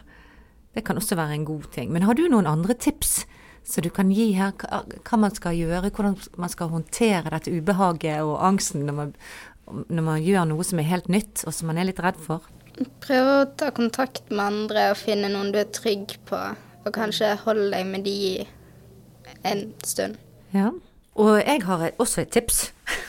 Det 0.78 0.84
kan 0.86 1.00
også 1.00 1.19
være 1.19 1.34
en 1.34 1.48
god 1.48 1.66
ting. 1.75 1.90
Men 1.90 2.06
har 2.06 2.14
du 2.14 2.28
noen 2.30 2.46
andre 2.46 2.76
tips 2.78 3.25
som 3.66 3.84
du 3.84 3.90
kan 3.92 4.12
gi 4.14 4.30
her, 4.38 4.54
hva, 4.62 4.84
hva 4.86 5.19
man 5.20 5.34
skal 5.34 5.56
gjøre, 5.58 5.90
hvordan 5.90 6.14
man 6.40 6.52
skal 6.52 6.70
håndtere 6.72 7.32
dette 7.34 7.52
ubehaget 7.52 8.22
og 8.22 8.38
angsten 8.46 8.86
når 8.86 8.96
man, 8.96 9.10
når 9.90 10.06
man 10.06 10.22
gjør 10.24 10.46
noe 10.52 10.64
som 10.64 10.81
er 10.81 10.88
helt 10.88 11.10
nytt, 11.12 11.42
og 11.44 11.56
som 11.56 11.69
man 11.69 11.81
er 11.81 11.90
litt 11.90 12.00
redd 12.04 12.20
for? 12.22 12.46
Prøv 13.02 13.32
å 13.32 13.38
ta 13.58 13.72
kontakt 13.74 14.31
med 14.31 14.44
andre 14.44 14.92
og 14.92 15.00
finne 15.00 15.28
noen 15.32 15.50
du 15.52 15.58
er 15.60 15.69
trygg 15.74 16.14
på, 16.31 16.38
og 16.84 16.94
kanskje 16.94 17.34
holde 17.42 17.72
deg 17.74 17.90
med 17.90 18.06
de 18.06 18.46
en 19.52 19.68
stund. 19.84 20.18
Ja. 20.54 20.72
Og 21.18 21.38
jeg 21.42 21.62
har 21.66 21.90
også 21.98 22.22
et 22.24 22.34
tips. 22.34 22.68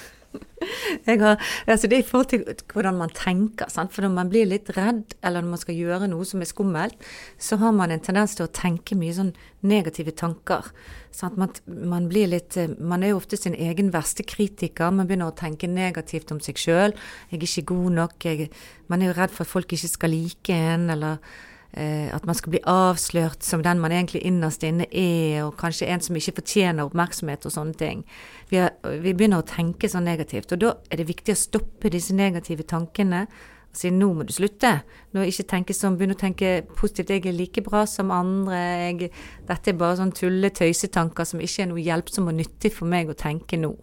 Har, 1.08 1.40
altså 1.68 1.88
det 1.88 1.96
er 1.96 2.04
i 2.04 2.06
forhold 2.06 2.28
til 2.30 2.44
hvordan 2.74 2.98
man 3.00 3.12
tenker. 3.16 3.70
Sant? 3.72 3.94
For 3.94 4.04
når 4.06 4.12
man 4.14 4.30
blir 4.30 4.48
litt 4.50 4.70
redd, 4.76 5.16
eller 5.24 5.42
når 5.42 5.54
man 5.56 5.62
skal 5.62 5.78
gjøre 5.78 6.10
noe 6.12 6.28
som 6.28 6.44
er 6.44 6.50
skummelt, 6.50 7.08
så 7.42 7.58
har 7.62 7.74
man 7.74 7.94
en 7.94 8.04
tendens 8.04 8.36
til 8.38 8.46
å 8.46 8.54
tenke 8.54 8.98
mye 9.00 9.16
sånn 9.16 9.32
negative 9.66 10.14
tanker. 10.20 10.70
Man, 11.40 11.56
man, 11.66 12.08
blir 12.12 12.30
litt, 12.32 12.58
eh, 12.60 12.70
man 12.78 13.04
er 13.04 13.14
jo 13.14 13.22
ofte 13.22 13.40
sin 13.40 13.58
egen 13.58 13.90
verste 13.96 14.26
kritiker. 14.28 14.94
Man 14.94 15.10
begynner 15.10 15.32
å 15.32 15.38
tenke 15.40 15.72
negativt 15.72 16.32
om 16.36 16.42
seg 16.44 16.60
sjøl. 16.62 16.94
'Jeg 17.30 17.40
er 17.40 17.48
ikke 17.48 17.70
god 17.74 17.92
nok'. 17.98 18.28
Jeg, 18.30 18.52
man 18.88 19.02
er 19.02 19.12
jo 19.12 19.18
redd 19.18 19.34
for 19.34 19.48
at 19.48 19.54
folk 19.56 19.74
ikke 19.74 19.96
skal 19.96 20.14
like 20.14 20.54
en, 20.54 20.90
eller 20.94 21.18
at 21.70 22.26
man 22.26 22.36
skal 22.36 22.56
bli 22.56 22.60
avslørt 22.66 23.46
som 23.46 23.62
den 23.64 23.78
man 23.80 23.94
egentlig 23.94 24.24
innerst 24.26 24.64
inne 24.66 24.88
er, 24.90 25.44
og 25.46 25.54
kanskje 25.60 25.88
en 25.94 26.02
som 26.02 26.18
ikke 26.18 26.40
fortjener 26.40 26.88
oppmerksomhet 26.90 27.46
og 27.46 27.54
sånne 27.54 27.78
ting. 27.78 28.02
Vi, 28.50 28.58
er, 28.58 28.74
vi 29.04 29.14
begynner 29.14 29.44
å 29.44 29.48
tenke 29.48 29.90
sånn 29.92 30.10
negativt, 30.10 30.50
og 30.56 30.64
da 30.64 30.74
er 30.90 31.02
det 31.02 31.08
viktig 31.12 31.36
å 31.36 31.40
stoppe 31.40 31.92
disse 31.94 32.16
negative 32.18 32.66
tankene. 32.68 33.28
Og 33.70 33.78
si 33.78 33.92
nå 33.94 34.08
må 34.18 34.26
du 34.26 34.34
slutte. 34.34 34.80
Nå 35.14 35.24
ikke 35.30 35.46
tenke 35.52 35.76
sånn, 35.78 35.98
Begynne 36.00 36.18
å 36.18 36.20
tenke 36.20 36.64
positivt. 36.78 37.12
Jeg 37.14 37.28
er 37.30 37.38
like 37.38 37.62
bra 37.66 37.84
som 37.86 38.10
andre. 38.14 38.58
Jeg, 38.58 39.12
dette 39.46 39.70
er 39.72 39.78
bare 39.78 40.00
sånn 40.00 40.14
tulle-tøysetanker 40.18 41.28
som 41.30 41.44
ikke 41.44 41.68
er 41.68 41.70
noe 41.70 41.86
hjelpsom 41.86 42.32
og 42.32 42.40
nyttig 42.40 42.74
for 42.74 42.90
meg 42.90 43.12
å 43.14 43.18
tenke 43.18 43.62
nå. 43.62 43.76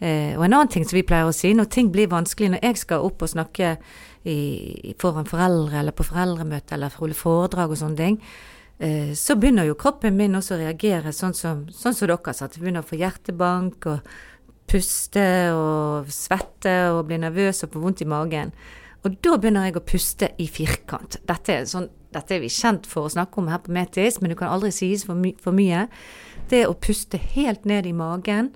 Eh, 0.00 0.32
og 0.38 0.46
en 0.46 0.54
annen 0.54 0.70
ting 0.72 0.86
som 0.88 0.96
vi 0.96 1.04
pleier 1.04 1.28
å 1.28 1.36
si 1.36 1.52
når 1.52 1.68
ting 1.74 1.90
blir 1.92 2.08
vanskelig, 2.08 2.54
når 2.54 2.64
jeg 2.64 2.80
skal 2.80 3.04
opp 3.04 3.20
og 3.20 3.34
snakke 3.34 3.74
i, 4.24 4.94
foran 5.00 5.28
foreldre 5.28 5.80
eller 5.80 5.96
på 5.96 6.06
foreldremøte 6.06 6.76
eller 6.76 6.96
holde 7.00 7.16
foredrag 7.16 7.72
og 7.72 7.80
sånne 7.80 8.00
ting, 8.00 8.18
eh, 8.78 9.12
så 9.16 9.36
begynner 9.40 9.68
jo 9.68 9.78
kroppen 9.80 10.18
min 10.18 10.36
også 10.36 10.56
å 10.56 10.60
reagere 10.64 11.14
sånn 11.16 11.36
som, 11.36 11.64
sånn 11.72 11.96
som 11.96 12.10
dere 12.10 12.34
sa. 12.34 12.48
Jeg 12.48 12.60
begynner 12.60 12.84
å 12.84 12.90
få 12.90 13.00
hjertebank 13.00 13.88
og 13.90 14.12
puste 14.70 15.24
og 15.56 16.10
svette 16.14 16.74
og 16.94 17.06
bli 17.08 17.18
nervøs 17.18 17.64
og 17.64 17.72
få 17.72 17.82
vondt 17.82 18.04
i 18.04 18.10
magen. 18.10 18.52
Og 19.00 19.16
da 19.24 19.36
begynner 19.40 19.66
jeg 19.66 19.78
å 19.80 19.86
puste 19.86 20.28
i 20.38 20.46
firkant. 20.50 21.16
Dette 21.26 21.54
er, 21.54 21.68
sånn, 21.68 21.88
dette 22.12 22.36
er 22.36 22.42
vi 22.42 22.50
kjent 22.52 22.84
for 22.88 23.08
å 23.08 23.12
snakke 23.12 23.40
om 23.40 23.48
her 23.48 23.62
på 23.64 23.72
Metis, 23.72 24.20
men 24.20 24.32
det 24.32 24.36
kan 24.38 24.52
aldri 24.52 24.72
sies 24.76 25.06
for, 25.08 25.16
my 25.16 25.32
for 25.40 25.56
mye. 25.56 25.86
Det 26.52 26.66
å 26.68 26.76
puste 26.76 27.20
helt 27.32 27.64
ned 27.68 27.88
i 27.88 27.96
magen. 27.96 28.52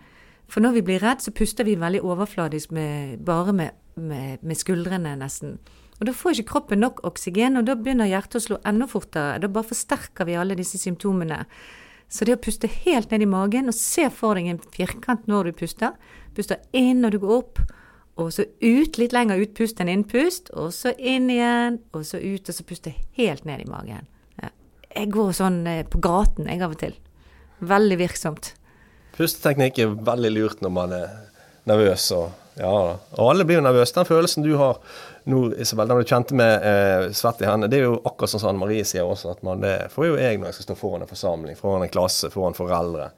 For 0.51 0.61
når 0.61 0.77
vi 0.77 0.85
blir 0.91 1.01
redd, 1.01 1.25
så 1.25 1.33
puster 1.35 1.65
vi 1.65 1.79
veldig 1.81 2.03
overfladisk 2.05 2.75
med, 2.77 3.25
bare 3.25 3.57
med, 3.57 3.73
med, 3.95 4.43
med 4.43 4.59
skuldrene, 4.59 5.15
nesten. 5.21 5.59
Og 6.01 6.09
da 6.09 6.15
får 6.17 6.41
ikke 6.41 6.51
kroppen 6.51 6.83
nok 6.83 7.05
oksygen, 7.07 7.59
og 7.59 7.69
da 7.69 7.77
begynner 7.79 8.11
hjertet 8.11 8.41
å 8.41 8.45
slå 8.45 8.59
enda 8.67 8.89
fortere. 8.91 9.39
Da 9.43 9.51
bare 9.51 9.71
forsterker 9.71 10.27
vi 10.29 10.37
alle 10.39 10.57
disse 10.59 10.81
symptomene. 10.81 11.45
Så 12.11 12.27
det 12.27 12.37
å 12.37 12.43
puste 12.43 12.69
helt 12.71 13.15
ned 13.15 13.25
i 13.25 13.31
magen, 13.31 13.71
og 13.71 13.77
se 13.79 14.09
for 14.13 14.39
deg 14.39 14.51
en 14.51 14.61
firkant 14.75 15.29
når 15.31 15.51
du 15.51 15.59
puster. 15.65 15.95
Puster 16.37 16.61
inn 16.77 17.01
når 17.03 17.15
du 17.15 17.23
går 17.23 17.37
opp, 17.39 17.63
og 18.21 18.31
så 18.35 18.45
ut, 18.47 18.99
litt 19.01 19.15
lenger 19.15 19.41
utpust 19.43 19.81
enn 19.83 19.91
innpust, 19.91 20.53
og 20.55 20.71
så 20.75 20.93
inn 20.99 21.31
igjen, 21.33 21.81
og 21.95 22.05
så 22.07 22.21
ut, 22.23 22.47
og 22.47 22.55
så 22.55 22.67
puste 22.67 22.93
helt 23.19 23.47
ned 23.49 23.65
i 23.65 23.71
magen. 23.71 24.07
Ja. 24.43 24.53
Jeg 24.95 25.11
går 25.15 25.33
sånn 25.35 25.65
eh, 25.71 25.83
på 25.87 25.99
gaten, 26.03 26.51
jeg 26.51 26.63
av 26.63 26.77
og 26.77 26.83
til. 26.83 26.95
Veldig 27.65 27.99
virksomt. 27.99 28.53
Pusteteknikk 29.15 29.81
er 29.83 29.99
veldig 30.07 30.31
lurt 30.35 30.63
når 30.63 30.75
man 30.75 30.95
er 30.95 31.11
nervøs. 31.71 32.07
Og, 32.15 32.31
ja, 32.61 32.79
og 32.95 33.31
alle 33.31 33.47
blir 33.47 33.59
jo 33.59 33.65
nervøse. 33.67 33.95
Den 33.97 34.07
følelsen 34.07 34.45
du 34.47 34.53
har 34.61 34.79
nå, 35.25 35.41
Isabel, 35.59 35.89
da 35.89 35.97
du 35.99 36.09
kjente 36.09 36.37
med 36.39 36.67
eh, 36.69 37.07
svett 37.17 37.41
i 37.43 37.49
hendene, 37.49 37.71
det 37.73 37.81
er 37.81 37.87
jo 37.89 37.97
akkurat 38.05 38.31
sånn 38.35 38.43
som 38.43 38.53
Anne 38.53 38.61
Marie 38.61 38.85
sier 38.87 39.09
også, 39.09 39.33
at 39.33 39.43
man, 39.47 39.63
det 39.65 39.89
får 39.95 40.11
jo 40.11 40.19
jeg 40.21 40.39
når 40.39 40.51
jeg 40.51 40.59
skal 40.59 40.69
stå 40.69 40.77
foran 40.79 41.07
en 41.07 41.11
forsamling, 41.11 41.57
foran 41.59 41.87
en 41.87 41.93
klasse, 41.93 42.31
foran 42.35 42.57
foreldre. 42.57 43.09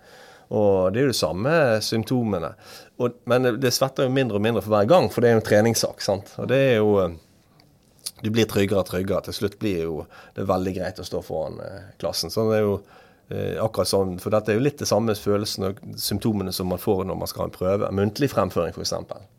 Og 0.54 0.94
det 0.94 1.00
er 1.00 1.08
jo 1.08 1.12
de 1.12 1.18
samme 1.18 1.54
symptomene. 1.82 2.52
Og, 3.02 3.16
men 3.26 3.48
det 3.60 3.72
svetter 3.74 4.06
jo 4.06 4.14
mindre 4.14 4.38
og 4.38 4.44
mindre 4.46 4.62
for 4.62 4.76
hver 4.76 4.90
gang, 4.90 5.08
for 5.10 5.20
det 5.20 5.30
er 5.30 5.34
jo 5.34 5.42
en 5.42 5.48
treningssak. 5.48 6.04
sant? 6.04 6.30
Og 6.38 6.46
det 6.52 6.60
er 6.68 6.76
jo 6.78 6.92
eh, 7.02 7.16
Du 8.22 8.30
blir 8.32 8.46
tryggere 8.48 8.80
og 8.80 8.88
tryggere. 8.88 9.26
Til 9.26 9.34
slutt 9.36 9.58
blir 9.60 9.82
jo 9.82 9.96
det 10.38 10.46
veldig 10.48 10.76
greit 10.78 11.02
å 11.02 11.04
stå 11.04 11.20
foran 11.26 11.58
eh, 11.60 11.90
klassen. 12.00 12.30
Så 12.32 12.46
det 12.48 12.60
er 12.60 12.64
jo 12.64 12.78
akkurat 13.28 13.88
sånn, 13.90 14.16
For 14.22 14.30
dette 14.30 14.52
er 14.52 14.58
jo 14.60 14.62
litt 14.62 14.78
det 14.78 14.86
samme 14.86 15.14
følelsene 15.18 15.72
og 15.72 15.80
symptomene 15.98 16.52
som 16.54 16.68
man 16.70 16.78
får 16.78 17.04
når 17.08 17.18
man 17.18 17.30
skal 17.30 17.44
ha 17.44 17.48
en 17.50 17.56
prøve. 17.56 17.88
Muntlig 17.94 18.30
fremføring, 18.30 18.74
f.eks. 18.76 18.92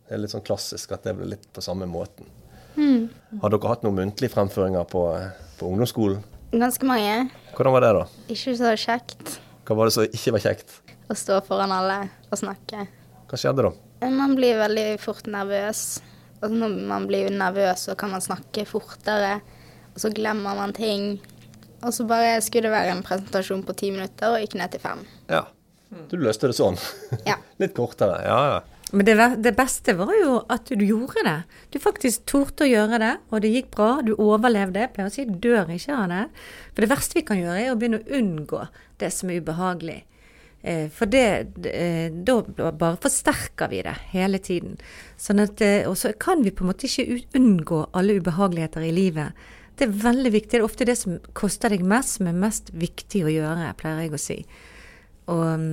Det 0.07 0.15
er 0.15 0.23
litt 0.23 0.33
sånn 0.33 0.43
klassisk 0.47 0.91
at 0.95 1.07
det 1.07 1.15
blir 1.17 1.31
litt 1.35 1.47
på 1.55 1.63
samme 1.63 1.87
måten. 1.89 2.27
Har 2.77 3.49
dere 3.49 3.71
hatt 3.71 3.85
noen 3.85 3.97
muntlige 3.97 4.33
fremføringer 4.35 4.83
på, 4.91 5.03
på 5.57 5.69
ungdomsskolen? 5.71 6.19
Ganske 6.51 6.85
mange. 6.87 7.29
Hvordan 7.55 7.73
var 7.73 7.83
det, 7.83 7.93
da? 7.97 8.03
Ikke 8.31 8.53
så 8.55 8.69
kjekt 8.79 9.39
Hva 9.67 9.75
var 9.75 9.89
det 9.89 9.95
som 9.97 10.05
ikke 10.05 10.35
var 10.37 10.43
kjekt? 10.45 10.77
å 11.07 11.15
stå 11.15 11.39
foran 11.47 11.71
alle 11.71 12.01
og 12.27 12.39
snakke. 12.39 12.85
Hva 13.27 13.39
skjedde 13.39 13.63
da? 13.67 13.71
Man 14.11 14.35
blir 14.37 14.59
veldig 14.59 14.87
fort 14.99 15.27
nervøs. 15.31 16.01
Og 16.43 16.53
når 16.53 16.73
man 16.89 17.07
blir 17.09 17.31
nervøs, 17.33 17.87
så 17.87 17.95
kan 17.97 18.11
man 18.13 18.21
snakke 18.21 18.65
fortere, 18.69 19.39
og 19.93 20.01
så 20.03 20.11
glemmer 20.13 20.57
man 20.59 20.75
ting. 20.75 21.15
Og 21.83 21.93
så 21.93 22.07
bare 22.09 22.39
skulle 22.41 22.69
det 22.69 22.73
være 22.73 22.95
en 22.95 23.03
presentasjon 23.05 23.61
på 23.67 23.75
ti 23.77 23.91
minutter, 23.93 24.33
og 24.33 24.41
gikk 24.41 24.57
ned 24.57 24.73
til 24.73 24.83
fem. 24.83 25.03
Ja. 25.29 25.43
Du 26.11 26.17
løste 26.19 26.49
det 26.49 26.57
sånn. 26.57 26.75
Ja. 27.27 27.37
Litt 27.61 27.75
kortere. 27.77 28.19
Ja, 28.25 28.39
ja. 28.55 28.57
Men 28.95 29.03
det, 29.03 29.15
det 29.43 29.51
beste 29.57 29.97
var 29.99 30.13
jo 30.15 30.37
at 30.51 30.69
du 30.71 30.83
gjorde 30.87 31.23
det. 31.27 31.37
Du 31.75 31.79
faktisk 31.83 32.23
torde 32.29 32.63
å 32.63 32.69
gjøre 32.69 32.99
det, 33.03 33.13
og 33.31 33.43
det 33.43 33.51
gikk 33.51 33.73
bra. 33.75 33.89
Du 34.03 34.13
overlevde. 34.15 34.85
Jeg 34.85 34.93
pleier 34.95 35.11
å 35.11 35.15
si 35.15 35.25
dør 35.27 35.73
ikke 35.75 35.95
av 35.95 36.11
det. 36.13 36.21
For 36.71 36.85
det 36.85 36.91
verste 36.93 37.19
vi 37.19 37.25
kan 37.27 37.41
gjøre, 37.41 37.63
er 37.65 37.73
å 37.73 37.79
begynne 37.79 37.99
å 37.99 38.21
unngå 38.21 38.61
det 39.03 39.11
som 39.15 39.31
er 39.31 39.43
ubehagelig. 39.43 39.97
Eh, 40.63 40.87
For 40.89 41.05
det, 41.11 41.25
eh, 41.67 42.07
da 42.11 42.39
bare 42.71 42.97
forsterker 43.03 43.69
vi 43.69 43.83
det 43.83 43.95
hele 44.15 44.39
tiden. 44.39 44.79
Sånn 45.19 45.43
at, 45.43 45.61
eh, 45.61 45.87
og 45.87 45.95
så 45.99 46.13
kan 46.17 46.43
vi 46.43 46.51
på 46.51 46.63
en 46.63 46.71
måte 46.71 46.87
ikke 46.87 47.23
unngå 47.35 47.89
alle 47.93 48.19
ubehageligheter 48.19 48.87
i 48.87 48.95
livet. 48.95 49.33
Det 49.77 49.85
er 49.85 49.93
veldig 50.01 50.31
viktig. 50.33 50.51
Det 50.55 50.59
er 50.61 50.65
ofte 50.65 50.87
det 50.89 50.97
som 50.97 51.19
koster 51.37 51.73
deg 51.73 51.85
mest, 51.85 52.17
som 52.17 52.29
er 52.29 52.37
mest 52.37 52.71
viktig 52.73 53.23
å 53.27 53.33
gjøre, 53.33 53.69
pleier 53.77 54.07
jeg 54.07 54.15
å 54.17 54.21
si. 54.21 54.37
Og 55.29 55.43
um, 55.45 55.67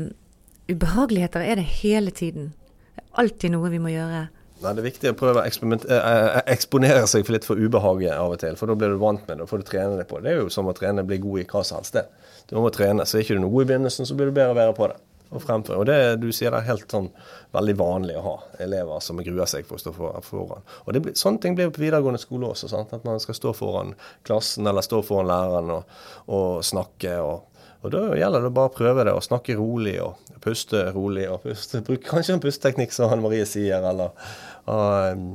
ubehageligheter 0.68 1.44
er 1.44 1.60
det 1.60 1.66
hele 1.80 2.12
tiden. 2.12 2.52
Det 2.94 3.04
er 3.04 3.22
alltid 3.24 3.54
noe 3.54 3.70
vi 3.72 3.80
må 3.80 3.94
gjøre. 3.94 4.26
Nei, 4.64 4.72
Det 4.72 4.80
er 4.80 4.86
viktig 4.86 5.10
å 5.12 5.16
prøve 5.18 5.42
å 5.42 5.48
eh, 5.48 5.94
eh, 5.96 6.36
eksponere 6.52 7.06
seg 7.10 7.24
for 7.26 7.36
litt 7.36 7.48
for 7.48 7.60
ubehaget 7.60 8.14
av 8.16 8.36
og 8.36 8.38
til. 8.40 8.56
For 8.60 8.70
da 8.70 8.76
blir 8.78 8.94
du 8.94 9.00
vant 9.00 9.24
med 9.26 9.38
det, 9.38 9.44
og 9.44 9.50
får 9.50 9.64
du 9.64 9.66
trene 9.72 9.98
deg 9.98 10.08
på 10.10 10.20
det. 10.20 10.28
Det 10.28 10.34
er 10.34 10.44
jo 10.44 10.52
som 10.52 10.68
å 10.70 10.76
trene 10.76 11.04
bli 11.06 11.18
god 11.24 11.42
i 11.42 11.48
hva 11.48 11.64
som 11.64 11.80
helst. 11.80 11.96
det. 11.96 12.06
Du 12.48 12.56
må 12.60 12.70
trene. 12.72 13.08
Så 13.08 13.18
er 13.18 13.26
ikke 13.26 13.38
du 13.38 13.42
noe 13.44 13.52
god 13.52 13.66
i 13.66 13.70
begynnelsen, 13.72 14.08
så 14.08 14.16
blir 14.16 14.30
du 14.30 14.36
bedre 14.36 14.54
og 14.54 14.60
bedre 14.60 14.76
på 14.78 14.88
det. 14.92 15.00
Og 15.34 15.42
fremføre. 15.42 15.80
Og 15.82 15.88
det 15.88 16.20
du 16.22 16.28
sier 16.30 16.54
det 16.54 16.60
er 16.62 16.68
helt 16.68 16.90
sånn 16.90 17.08
veldig 17.54 17.74
vanlig 17.80 18.18
å 18.20 18.24
ha 18.24 18.34
elever 18.62 19.00
som 19.02 19.18
gruer 19.18 19.50
seg 19.50 19.66
for 19.66 19.78
å 19.78 19.82
stå 19.82 19.94
foran. 20.22 20.62
Og 20.84 21.00
blir, 21.00 21.16
Sånne 21.18 21.42
ting 21.42 21.56
blir 21.58 21.68
jo 21.68 21.74
på 21.74 21.82
videregående 21.82 22.22
skole 22.22 22.52
også. 22.52 22.70
Sant? 22.70 22.94
At 22.94 23.06
man 23.08 23.18
skal 23.22 23.38
stå 23.38 23.54
foran 23.58 23.96
klassen 24.26 24.70
eller 24.70 24.86
stå 24.86 25.02
foran 25.06 25.30
læreren 25.32 25.74
og, 25.78 25.98
og 26.30 26.62
snakke. 26.66 27.18
og 27.18 27.50
og 27.84 27.92
Da 27.92 28.00
gjelder 28.16 28.46
det 28.46 28.54
bare 28.56 28.70
å 28.70 28.72
prøve 28.72 29.02
det, 29.04 29.12
og 29.12 29.24
snakke 29.24 29.58
rolig 29.58 29.98
og 30.00 30.16
puste 30.44 30.86
rolig. 30.94 31.26
og 31.28 31.42
puste, 31.44 31.82
Bruke 31.84 32.08
kanskje 32.08 32.38
en 32.38 32.40
pusteteknikk 32.40 32.94
som 32.96 33.12
Anne 33.12 33.24
Marie 33.24 33.44
sier, 33.48 33.84
eller 33.84 34.14
um, 34.64 35.34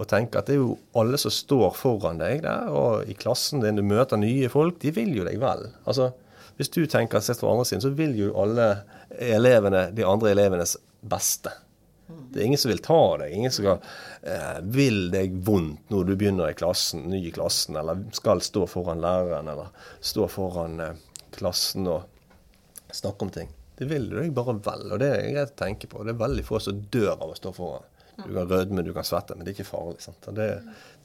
og 0.00 0.08
tenke 0.08 0.40
at 0.40 0.48
det 0.48 0.56
er 0.56 0.62
jo 0.62 0.78
alle 0.96 1.20
som 1.20 1.34
står 1.34 1.74
foran 1.76 2.22
deg 2.22 2.40
der, 2.46 2.72
og 2.72 3.04
i 3.04 3.16
klassen 3.20 3.60
din, 3.60 3.76
du 3.76 3.84
møter 3.84 4.20
nye 4.20 4.48
folk, 4.52 4.80
de 4.80 4.94
vil 4.96 5.12
jo 5.18 5.28
deg 5.28 5.36
vel. 5.42 5.66
Altså, 5.84 6.14
Hvis 6.60 6.72
du 6.74 6.82
tenker 6.84 7.22
sett 7.24 7.40
fra 7.40 7.54
andre 7.54 7.64
siden, 7.64 7.80
så 7.80 7.90
vil 7.96 8.12
jo 8.18 8.34
alle 8.36 8.68
elevene, 9.16 9.86
de 9.96 10.04
andre 10.04 10.34
elevenes 10.34 10.76
beste. 11.00 11.54
Det 12.30 12.42
er 12.42 12.50
ingen 12.50 12.60
som 12.60 12.68
vil 12.68 12.82
ta 12.84 12.98
deg. 13.22 13.32
Ingen 13.32 13.54
som 13.54 13.64
skal, 13.64 13.78
eh, 14.22 14.58
vil 14.62 15.06
deg 15.10 15.38
vondt 15.46 15.88
når 15.88 16.04
du 16.04 16.12
begynner 16.16 16.50
i 16.50 16.58
klassen, 16.58 17.06
ny 17.08 17.22
i 17.26 17.32
klassen, 17.32 17.78
eller 17.80 18.04
skal 18.12 18.42
stå 18.44 18.66
foran 18.68 19.00
læreren, 19.00 19.48
eller 19.48 19.70
stå 20.04 20.28
foran 20.28 20.80
eh, 20.84 21.00
klassen 21.32 21.88
og 21.88 22.02
snakke 22.92 23.22
om 23.24 23.32
ting. 23.38 23.48
Det 23.78 23.88
vil 23.88 24.10
du 24.10 24.18
deg 24.18 24.34
bare 24.36 24.58
vel, 24.60 24.92
og 24.92 25.00
det 25.00 25.10
er 25.14 25.32
greit 25.32 25.54
å 25.54 25.60
tenke 25.64 25.88
på. 25.88 26.04
Det 26.04 26.12
er 26.12 26.20
veldig 26.20 26.44
få 26.44 26.60
som 26.60 26.84
dør 26.92 27.14
av 27.16 27.30
å 27.30 27.38
stå 27.38 27.54
foran. 27.56 27.88
Du 28.20 28.34
kan 28.34 28.48
rødme, 28.50 28.84
du 28.84 28.92
kan 28.92 29.06
svette, 29.08 29.32
men 29.32 29.46
det 29.46 29.54
er 29.54 29.62
ikke 29.62 29.70
farlig. 29.70 30.12
Det, 30.36 30.48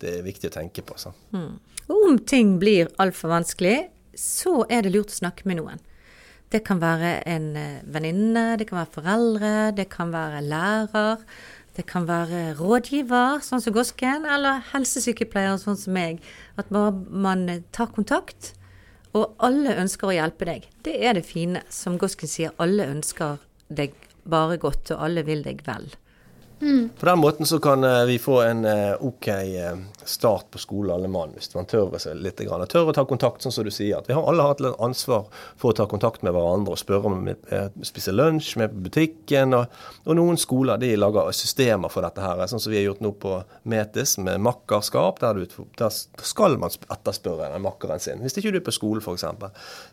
det 0.04 0.18
er 0.18 0.26
viktig 0.26 0.52
å 0.52 0.58
tenke 0.58 0.84
på. 0.84 0.98
Sant? 1.00 1.16
Mm. 1.32 1.54
om 1.88 2.18
ting 2.28 2.58
blir 2.60 2.90
altfor 3.00 3.32
vanskelig, 3.32 3.86
så 4.20 4.64
er 4.70 4.86
det 4.86 4.94
lurt 4.96 5.14
å 5.14 5.20
snakke 5.20 5.48
med 5.50 5.60
noen. 5.62 5.84
Det 6.54 6.62
kan 6.68 6.80
være 6.80 7.18
en 7.28 7.48
eh, 7.58 7.84
venninne, 7.92 8.54
det 8.60 8.70
kan 8.70 8.80
være 8.84 8.96
foreldre, 8.96 9.54
det 9.76 9.90
kan 9.94 10.14
være 10.14 10.44
lærer. 10.46 11.24
Det 11.76 11.84
kan 11.90 12.06
være 12.08 12.54
rådgiver, 12.56 13.42
sånn 13.44 13.60
som 13.60 13.74
Gosken, 13.76 14.24
eller 14.32 14.62
helsesykepleier, 14.72 15.58
sånn 15.60 15.76
som 15.76 15.92
meg. 15.98 16.22
At 16.56 16.70
man 16.72 17.50
tar 17.76 17.90
kontakt, 17.92 18.54
og 19.12 19.36
alle 19.44 19.76
ønsker 19.82 20.08
å 20.08 20.16
hjelpe 20.16 20.48
deg. 20.48 20.70
Det 20.88 20.96
er 21.04 21.18
det 21.18 21.26
fine. 21.28 21.66
Som 21.68 21.98
Gosken 22.00 22.32
sier, 22.32 22.56
alle 22.64 22.88
ønsker 22.94 23.42
deg 23.68 23.96
bare 24.24 24.56
godt, 24.62 24.94
og 24.96 25.04
alle 25.04 25.26
vil 25.28 25.44
deg 25.44 25.66
vel. 25.68 25.90
På 27.00 27.06
den 27.06 27.20
måten 27.20 27.46
så 27.46 27.60
kan 27.60 27.84
eh, 27.84 28.06
vi 28.06 28.20
få 28.20 28.42
en 28.42 28.66
eh, 28.66 29.04
OK 29.04 29.28
eh, 29.28 29.78
start 30.04 30.46
på 30.52 30.58
skole, 30.58 30.94
alle 30.94 31.08
mann, 31.08 31.34
hvis 31.36 31.52
man 31.56 31.68
tør 31.68 31.92
litt. 32.16 32.40
Tør 32.40 32.92
å 32.92 32.96
ta 32.96 33.04
kontakt, 33.06 33.44
sånn 33.44 33.52
som 33.52 33.68
du 33.68 33.72
sier. 33.74 33.98
At 34.00 34.08
vi 34.10 34.16
har 34.16 34.24
alle 34.30 34.46
hatt 34.48 34.64
litt 34.64 34.80
ansvar 34.80 35.26
for 35.60 35.74
å 35.74 35.76
ta 35.76 35.88
kontakt 35.92 36.24
med 36.24 36.36
hverandre 36.36 36.76
og 36.76 36.80
spørre 36.80 37.12
om 37.12 37.28
vi 37.28 37.36
spiser 37.88 38.16
lunsj 38.16 38.56
med 38.62 38.72
på 38.72 38.86
butikken. 38.88 39.58
Og, 39.58 39.80
og 40.06 40.20
noen 40.20 40.40
skoler 40.40 40.80
de 40.80 40.94
lager 40.96 41.32
systemer 41.36 41.92
for 41.92 42.08
dette 42.08 42.24
her, 42.24 42.46
sånn 42.48 42.64
som 42.64 42.72
vi 42.72 42.80
har 42.80 42.90
gjort 42.90 43.04
nå 43.04 43.12
på 43.20 43.38
Metis 43.68 44.18
med 44.22 44.44
makkerskap. 44.46 45.20
Der, 45.24 45.42
du, 45.42 45.64
der 45.80 45.92
skal 46.24 46.60
man 46.62 46.72
etterspørre 46.88 47.52
makkeren 47.64 48.00
sin. 48.00 48.24
Hvis 48.24 48.40
ikke 48.40 48.56
du 48.56 48.62
er 48.62 48.68
på 48.68 48.76
skole, 48.76 49.04
f.eks. 49.04 49.28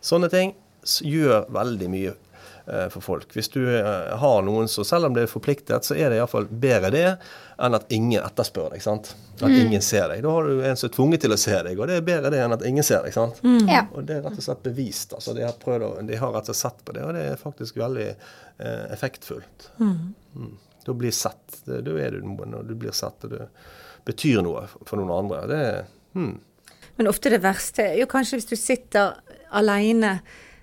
Sånne 0.05 0.31
ting 0.31 0.55
gjør 0.83 1.49
veldig 1.55 1.91
mye 1.91 2.15
for 2.93 3.05
folk. 3.05 3.33
Hvis 3.35 3.51
du 3.53 3.63
eh, 3.67 4.13
har 4.19 4.43
noen 4.47 4.69
som, 4.71 4.85
selv 4.87 5.09
om 5.09 5.17
det 5.17 5.27
er 5.27 5.31
forpliktet, 5.31 5.87
så 5.87 5.97
er 5.99 6.11
det 6.13 6.21
iallfall 6.21 6.47
bedre 6.47 6.91
det 6.95 7.07
enn 7.63 7.77
at 7.79 7.91
ingen 7.95 8.23
etterspør 8.23 8.73
deg. 8.75 8.83
sant? 8.85 9.13
At 9.43 9.51
ingen 9.51 9.83
ser 9.83 10.09
deg. 10.13 10.23
Da 10.25 10.35
har 10.35 10.47
du 10.47 10.63
en 10.67 10.79
som 10.79 10.89
er 10.89 10.95
tvunget 10.95 11.25
til 11.25 11.35
å 11.35 11.39
se 11.41 11.59
deg, 11.67 11.79
og 11.79 11.91
det 11.91 12.01
er 12.01 12.07
bedre 12.07 12.33
det 12.35 12.43
enn 12.43 12.55
at 12.55 12.65
ingen 12.67 12.87
ser 12.87 13.05
deg. 13.07 13.15
sant? 13.15 13.43
Ja. 13.71 13.85
Og 13.93 14.07
det 14.09 14.19
er 14.19 14.27
rett 14.27 14.39
og 14.39 14.47
slett 14.47 14.65
bevist. 14.67 15.15
altså 15.19 15.35
De 15.37 15.45
har 15.47 15.59
prøvd 15.63 15.87
å, 15.87 15.93
de 16.07 16.19
har 16.19 16.35
rett 16.35 16.51
og 16.51 16.59
slett 16.59 16.73
sett 16.73 16.85
på 16.87 16.95
det, 16.97 17.05
og 17.07 17.15
det 17.17 17.25
er 17.33 17.41
faktisk 17.41 17.79
veldig 17.83 18.09
eh, 18.11 18.85
effektfullt. 18.95 19.71
Mm. 19.83 20.55
Da 20.87 20.95
blir 20.95 21.15
sett. 21.15 21.63
du 21.65 21.77
da 21.83 21.99
er 21.99 22.17
du 22.17 22.23
noen, 22.27 22.55
og 22.59 22.67
du 22.67 22.75
blir 22.79 22.95
sett, 22.97 23.27
og 23.27 23.35
du 23.35 24.07
betyr 24.07 24.43
noe 24.43 24.67
for 24.71 24.99
noen 24.99 25.13
andre. 25.15 25.45
Det 25.51 25.61
er 25.67 25.85
hmm. 26.15 26.33
Men 26.97 27.09
ofte 27.09 27.31
det 27.33 27.41
verste 27.43 27.87
er 27.89 28.01
jo 28.03 28.09
kanskje 28.11 28.39
hvis 28.39 28.51
du 28.51 28.57
sitter 28.59 29.15
alene, 29.57 30.19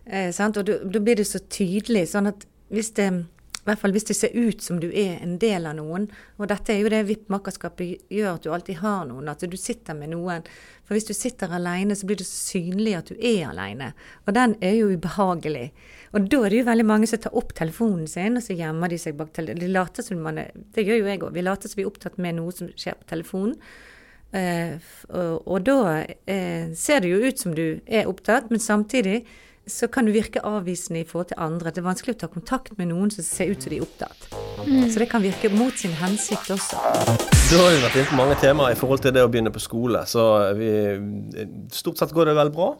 eh, 0.05 0.29
og 0.31 0.63
da 0.65 1.01
blir 1.03 1.19
det 1.19 1.27
så 1.27 1.39
tydelig. 1.39 2.09
sånn 2.13 2.31
at 2.31 2.45
hvis 2.69 2.91
det, 2.97 3.07
i 3.09 3.65
hvert 3.67 3.81
fall 3.81 3.93
hvis 3.93 4.07
det 4.09 4.15
ser 4.17 4.35
ut 4.37 4.61
som 4.61 4.79
du 4.79 4.87
er 4.87 5.19
en 5.23 5.37
del 5.41 5.65
av 5.65 5.75
noen, 5.77 6.07
og 6.37 6.49
dette 6.51 6.73
er 6.73 6.83
jo 6.83 6.91
det 6.93 7.03
VIP-makkerskapet 7.09 8.09
gjør, 8.13 8.35
at 8.35 8.43
du 8.45 8.53
alltid 8.53 8.81
har 8.83 9.07
noen, 9.09 9.29
at 9.29 9.45
du 9.45 9.57
sitter 9.57 9.97
med 9.97 10.13
noen. 10.13 10.45
For 10.85 10.97
hvis 10.97 11.09
du 11.09 11.13
sitter 11.13 11.51
alene, 11.53 11.97
så 11.97 12.07
blir 12.09 12.17
det 12.17 12.25
så 12.25 12.55
synlig 12.55 12.95
at 12.97 13.11
du 13.11 13.17
er 13.17 13.49
alene. 13.49 13.91
Og 14.25 14.33
den 14.37 14.55
er 14.65 14.77
jo 14.79 14.89
ubehagelig. 14.89 15.67
Og 16.13 16.25
da 16.31 16.39
er 16.45 16.49
det 16.49 16.61
jo 16.63 16.69
veldig 16.71 16.87
mange 16.89 17.09
som 17.09 17.21
tar 17.21 17.35
opp 17.37 17.53
telefonen 17.57 18.07
sin, 18.09 18.39
og 18.39 18.45
så 18.45 18.57
gjemmer 18.57 18.89
de 18.89 18.97
seg 19.01 19.19
bak 19.19 19.29
telefonen. 19.35 19.61
De 19.61 19.73
later 19.73 20.05
som 20.05 20.23
man 20.25 20.41
er, 20.41 20.55
det 20.73 20.87
gjør 20.87 21.03
jo 21.03 21.11
jeg 21.11 21.21
òg. 21.21 21.35
Vi 21.35 21.45
later 21.45 21.69
som 21.69 21.81
vi 21.81 21.85
er 21.85 21.91
opptatt 21.91 22.17
med 22.17 22.39
noe 22.39 22.55
som 22.55 22.71
skjer 22.73 22.97
på 22.97 23.09
telefonen. 23.11 23.53
Eh, 24.31 24.77
og, 25.09 25.47
og 25.49 25.61
da 25.65 25.77
eh, 26.29 26.73
ser 26.77 27.01
det 27.01 27.13
jo 27.13 27.21
ut 27.25 27.41
som 27.41 27.53
du 27.57 27.81
er 27.85 28.09
opptatt, 28.09 28.49
men 28.53 28.61
samtidig 28.61 29.23
så 29.69 29.87
kan 29.87 30.05
du 30.05 30.11
virke 30.11 30.41
avvisende 30.45 31.03
i 31.03 31.07
forhold 31.07 31.29
til 31.31 31.39
andre. 31.41 31.71
Det 31.71 31.81
er 31.81 31.87
vanskelig 31.87 32.15
å 32.17 32.19
ta 32.23 32.29
kontakt 32.31 32.73
med 32.79 32.89
noen 32.91 33.11
som 33.13 33.25
ser 33.25 33.53
ut 33.53 33.61
som 33.61 33.71
de 33.71 33.79
er 33.79 33.85
opptatt. 33.85 34.27
Så 34.65 34.99
det 34.99 35.07
kan 35.11 35.23
virke 35.23 35.51
mot 35.53 35.77
sin 35.77 35.93
hensikt 35.99 36.51
også. 36.55 36.79
Da 36.79 37.61
har 37.61 37.71
vi 37.73 37.79
vært 37.85 37.97
inne 38.01 38.09
på 38.09 38.19
mange 38.19 38.37
temaer 38.41 38.75
i 38.75 38.79
forhold 38.79 39.03
til 39.05 39.15
det 39.15 39.23
å 39.25 39.31
begynne 39.31 39.53
på 39.53 39.61
skole. 39.63 40.03
Så 40.09 40.25
vi, 40.59 40.69
stort 41.73 42.01
sett 42.01 42.13
går 42.15 42.31
det 42.31 42.37
vel 42.37 42.53
bra, 42.53 42.73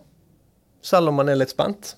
selv 0.86 1.14
om 1.14 1.20
man 1.22 1.32
er 1.32 1.40
litt 1.40 1.54
spent. 1.54 1.96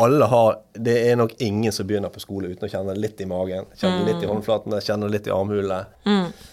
Alle 0.00 0.26
har 0.26 0.56
Det 0.74 0.94
er 1.10 1.16
nok 1.16 1.36
ingen 1.38 1.72
som 1.72 1.86
begynner 1.86 2.10
på 2.10 2.22
skole 2.22 2.48
uten 2.50 2.66
å 2.66 2.70
kjenne 2.70 2.94
det 2.94 3.02
litt 3.04 3.20
i 3.22 3.28
magen. 3.30 3.68
Kjenne 3.78 4.02
det 4.02 4.14
litt 4.14 4.24
i 4.24 4.30
håndflatene, 4.30 4.80
kjenne 4.82 5.06
det 5.06 5.18
litt 5.18 5.28
i 5.30 5.34
armhulene. 5.34 5.84
Eh, 6.10 6.50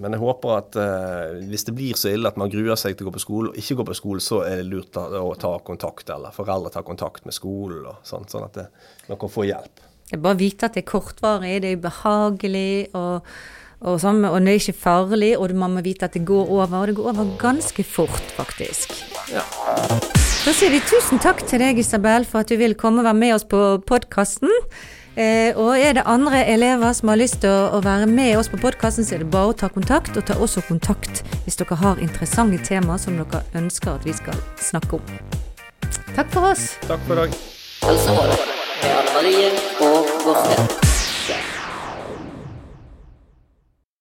men 0.00 0.14
jeg 0.14 0.22
håper 0.22 0.52
at 0.54 0.76
eh, 0.80 1.42
hvis 1.50 1.66
det 1.68 1.74
blir 1.76 1.98
så 1.98 2.08
ille 2.14 2.30
at 2.30 2.38
man 2.40 2.48
gruer 2.52 2.78
seg 2.80 2.96
til 2.96 3.04
å 3.04 3.10
gå 3.10 3.16
på 3.18 3.24
skole, 3.24 3.50
og 3.50 3.60
ikke 3.60 3.76
gå 3.80 3.88
på 3.90 3.96
skole, 3.98 4.22
så 4.24 4.40
er 4.46 4.62
det 4.62 4.70
lurt 4.70 4.96
å, 4.96 5.04
å 5.20 5.34
ta 5.40 5.50
kontakt, 5.66 6.08
eller 6.12 6.32
foreldre 6.32 6.72
tar 6.72 6.86
kontakt 6.86 7.28
med 7.28 7.36
skolen, 7.36 7.84
og 7.90 8.00
sånt, 8.06 8.32
sånn 8.32 8.46
at 8.48 8.56
det, 8.56 8.66
man 9.10 9.20
kan 9.20 9.32
få 9.32 9.44
hjelp. 9.48 9.84
Det 10.06 10.16
er 10.16 10.24
bare 10.24 10.38
å 10.38 10.40
vite 10.40 10.68
at 10.68 10.78
det 10.78 10.84
er 10.84 10.88
kortvarig, 10.88 11.54
det 11.64 11.74
er 11.74 11.80
ubehagelig, 11.82 12.72
og, 12.96 13.28
og, 13.82 13.94
sånn, 14.00 14.24
og 14.24 14.38
det 14.40 14.54
er 14.54 14.62
ikke 14.62 14.78
farlig, 14.86 15.32
og 15.36 15.56
man 15.58 15.76
må 15.76 15.84
vite 15.84 16.08
at 16.08 16.16
det 16.16 16.24
går 16.28 16.52
over, 16.56 16.78
og 16.80 16.88
det 16.88 16.96
går 16.96 17.12
over 17.12 17.32
ganske 17.42 17.84
fort, 17.84 18.30
faktisk. 18.38 18.94
Ja. 19.34 19.44
Da 20.46 20.54
sier 20.54 20.70
vi 20.70 20.78
tusen 20.86 21.20
takk 21.20 21.42
til 21.44 21.60
deg, 21.60 21.82
Isabel, 21.82 22.24
for 22.24 22.46
at 22.46 22.52
du 22.52 22.56
vil 22.60 22.78
komme 22.78 23.02
og 23.02 23.10
være 23.10 23.20
med 23.20 23.36
oss 23.36 23.44
på 23.50 23.60
podkasten. 23.84 24.48
Eh, 25.16 25.56
og 25.56 25.78
er 25.80 25.94
det 25.96 26.02
andre 26.04 26.42
elever 26.44 26.92
som 26.92 27.08
har 27.08 27.16
lyst 27.16 27.40
til 27.40 27.48
å, 27.48 27.78
å 27.78 27.80
være 27.80 28.04
med 28.10 28.36
oss 28.36 28.50
på 28.52 28.60
podkasten, 28.60 29.06
så 29.06 29.16
er 29.16 29.24
det 29.24 29.30
bare 29.32 29.54
å 29.54 29.56
ta 29.56 29.70
kontakt, 29.72 30.12
og 30.12 30.26
ta 30.28 30.36
også 30.36 30.60
kontakt 30.68 31.22
hvis 31.46 31.56
dere 31.56 31.78
har 31.80 32.02
interessante 32.04 32.60
temaer 32.66 33.00
som 33.00 33.16
dere 33.16 33.40
ønsker 33.56 33.94
at 33.96 34.04
vi 34.04 34.12
skal 34.16 34.36
snakke 34.60 35.00
om. 35.00 35.14
Takk 36.12 36.28
for 36.34 36.50
oss. 36.52 36.74
Takk 36.84 37.00
for 37.08 37.16
i 37.16 37.24
dag. 37.24 37.40
Altså, 37.88 38.18
Anne 38.92 39.16
Marie 39.16 39.48
og 39.80 40.12
Gårdstein. 40.26 40.95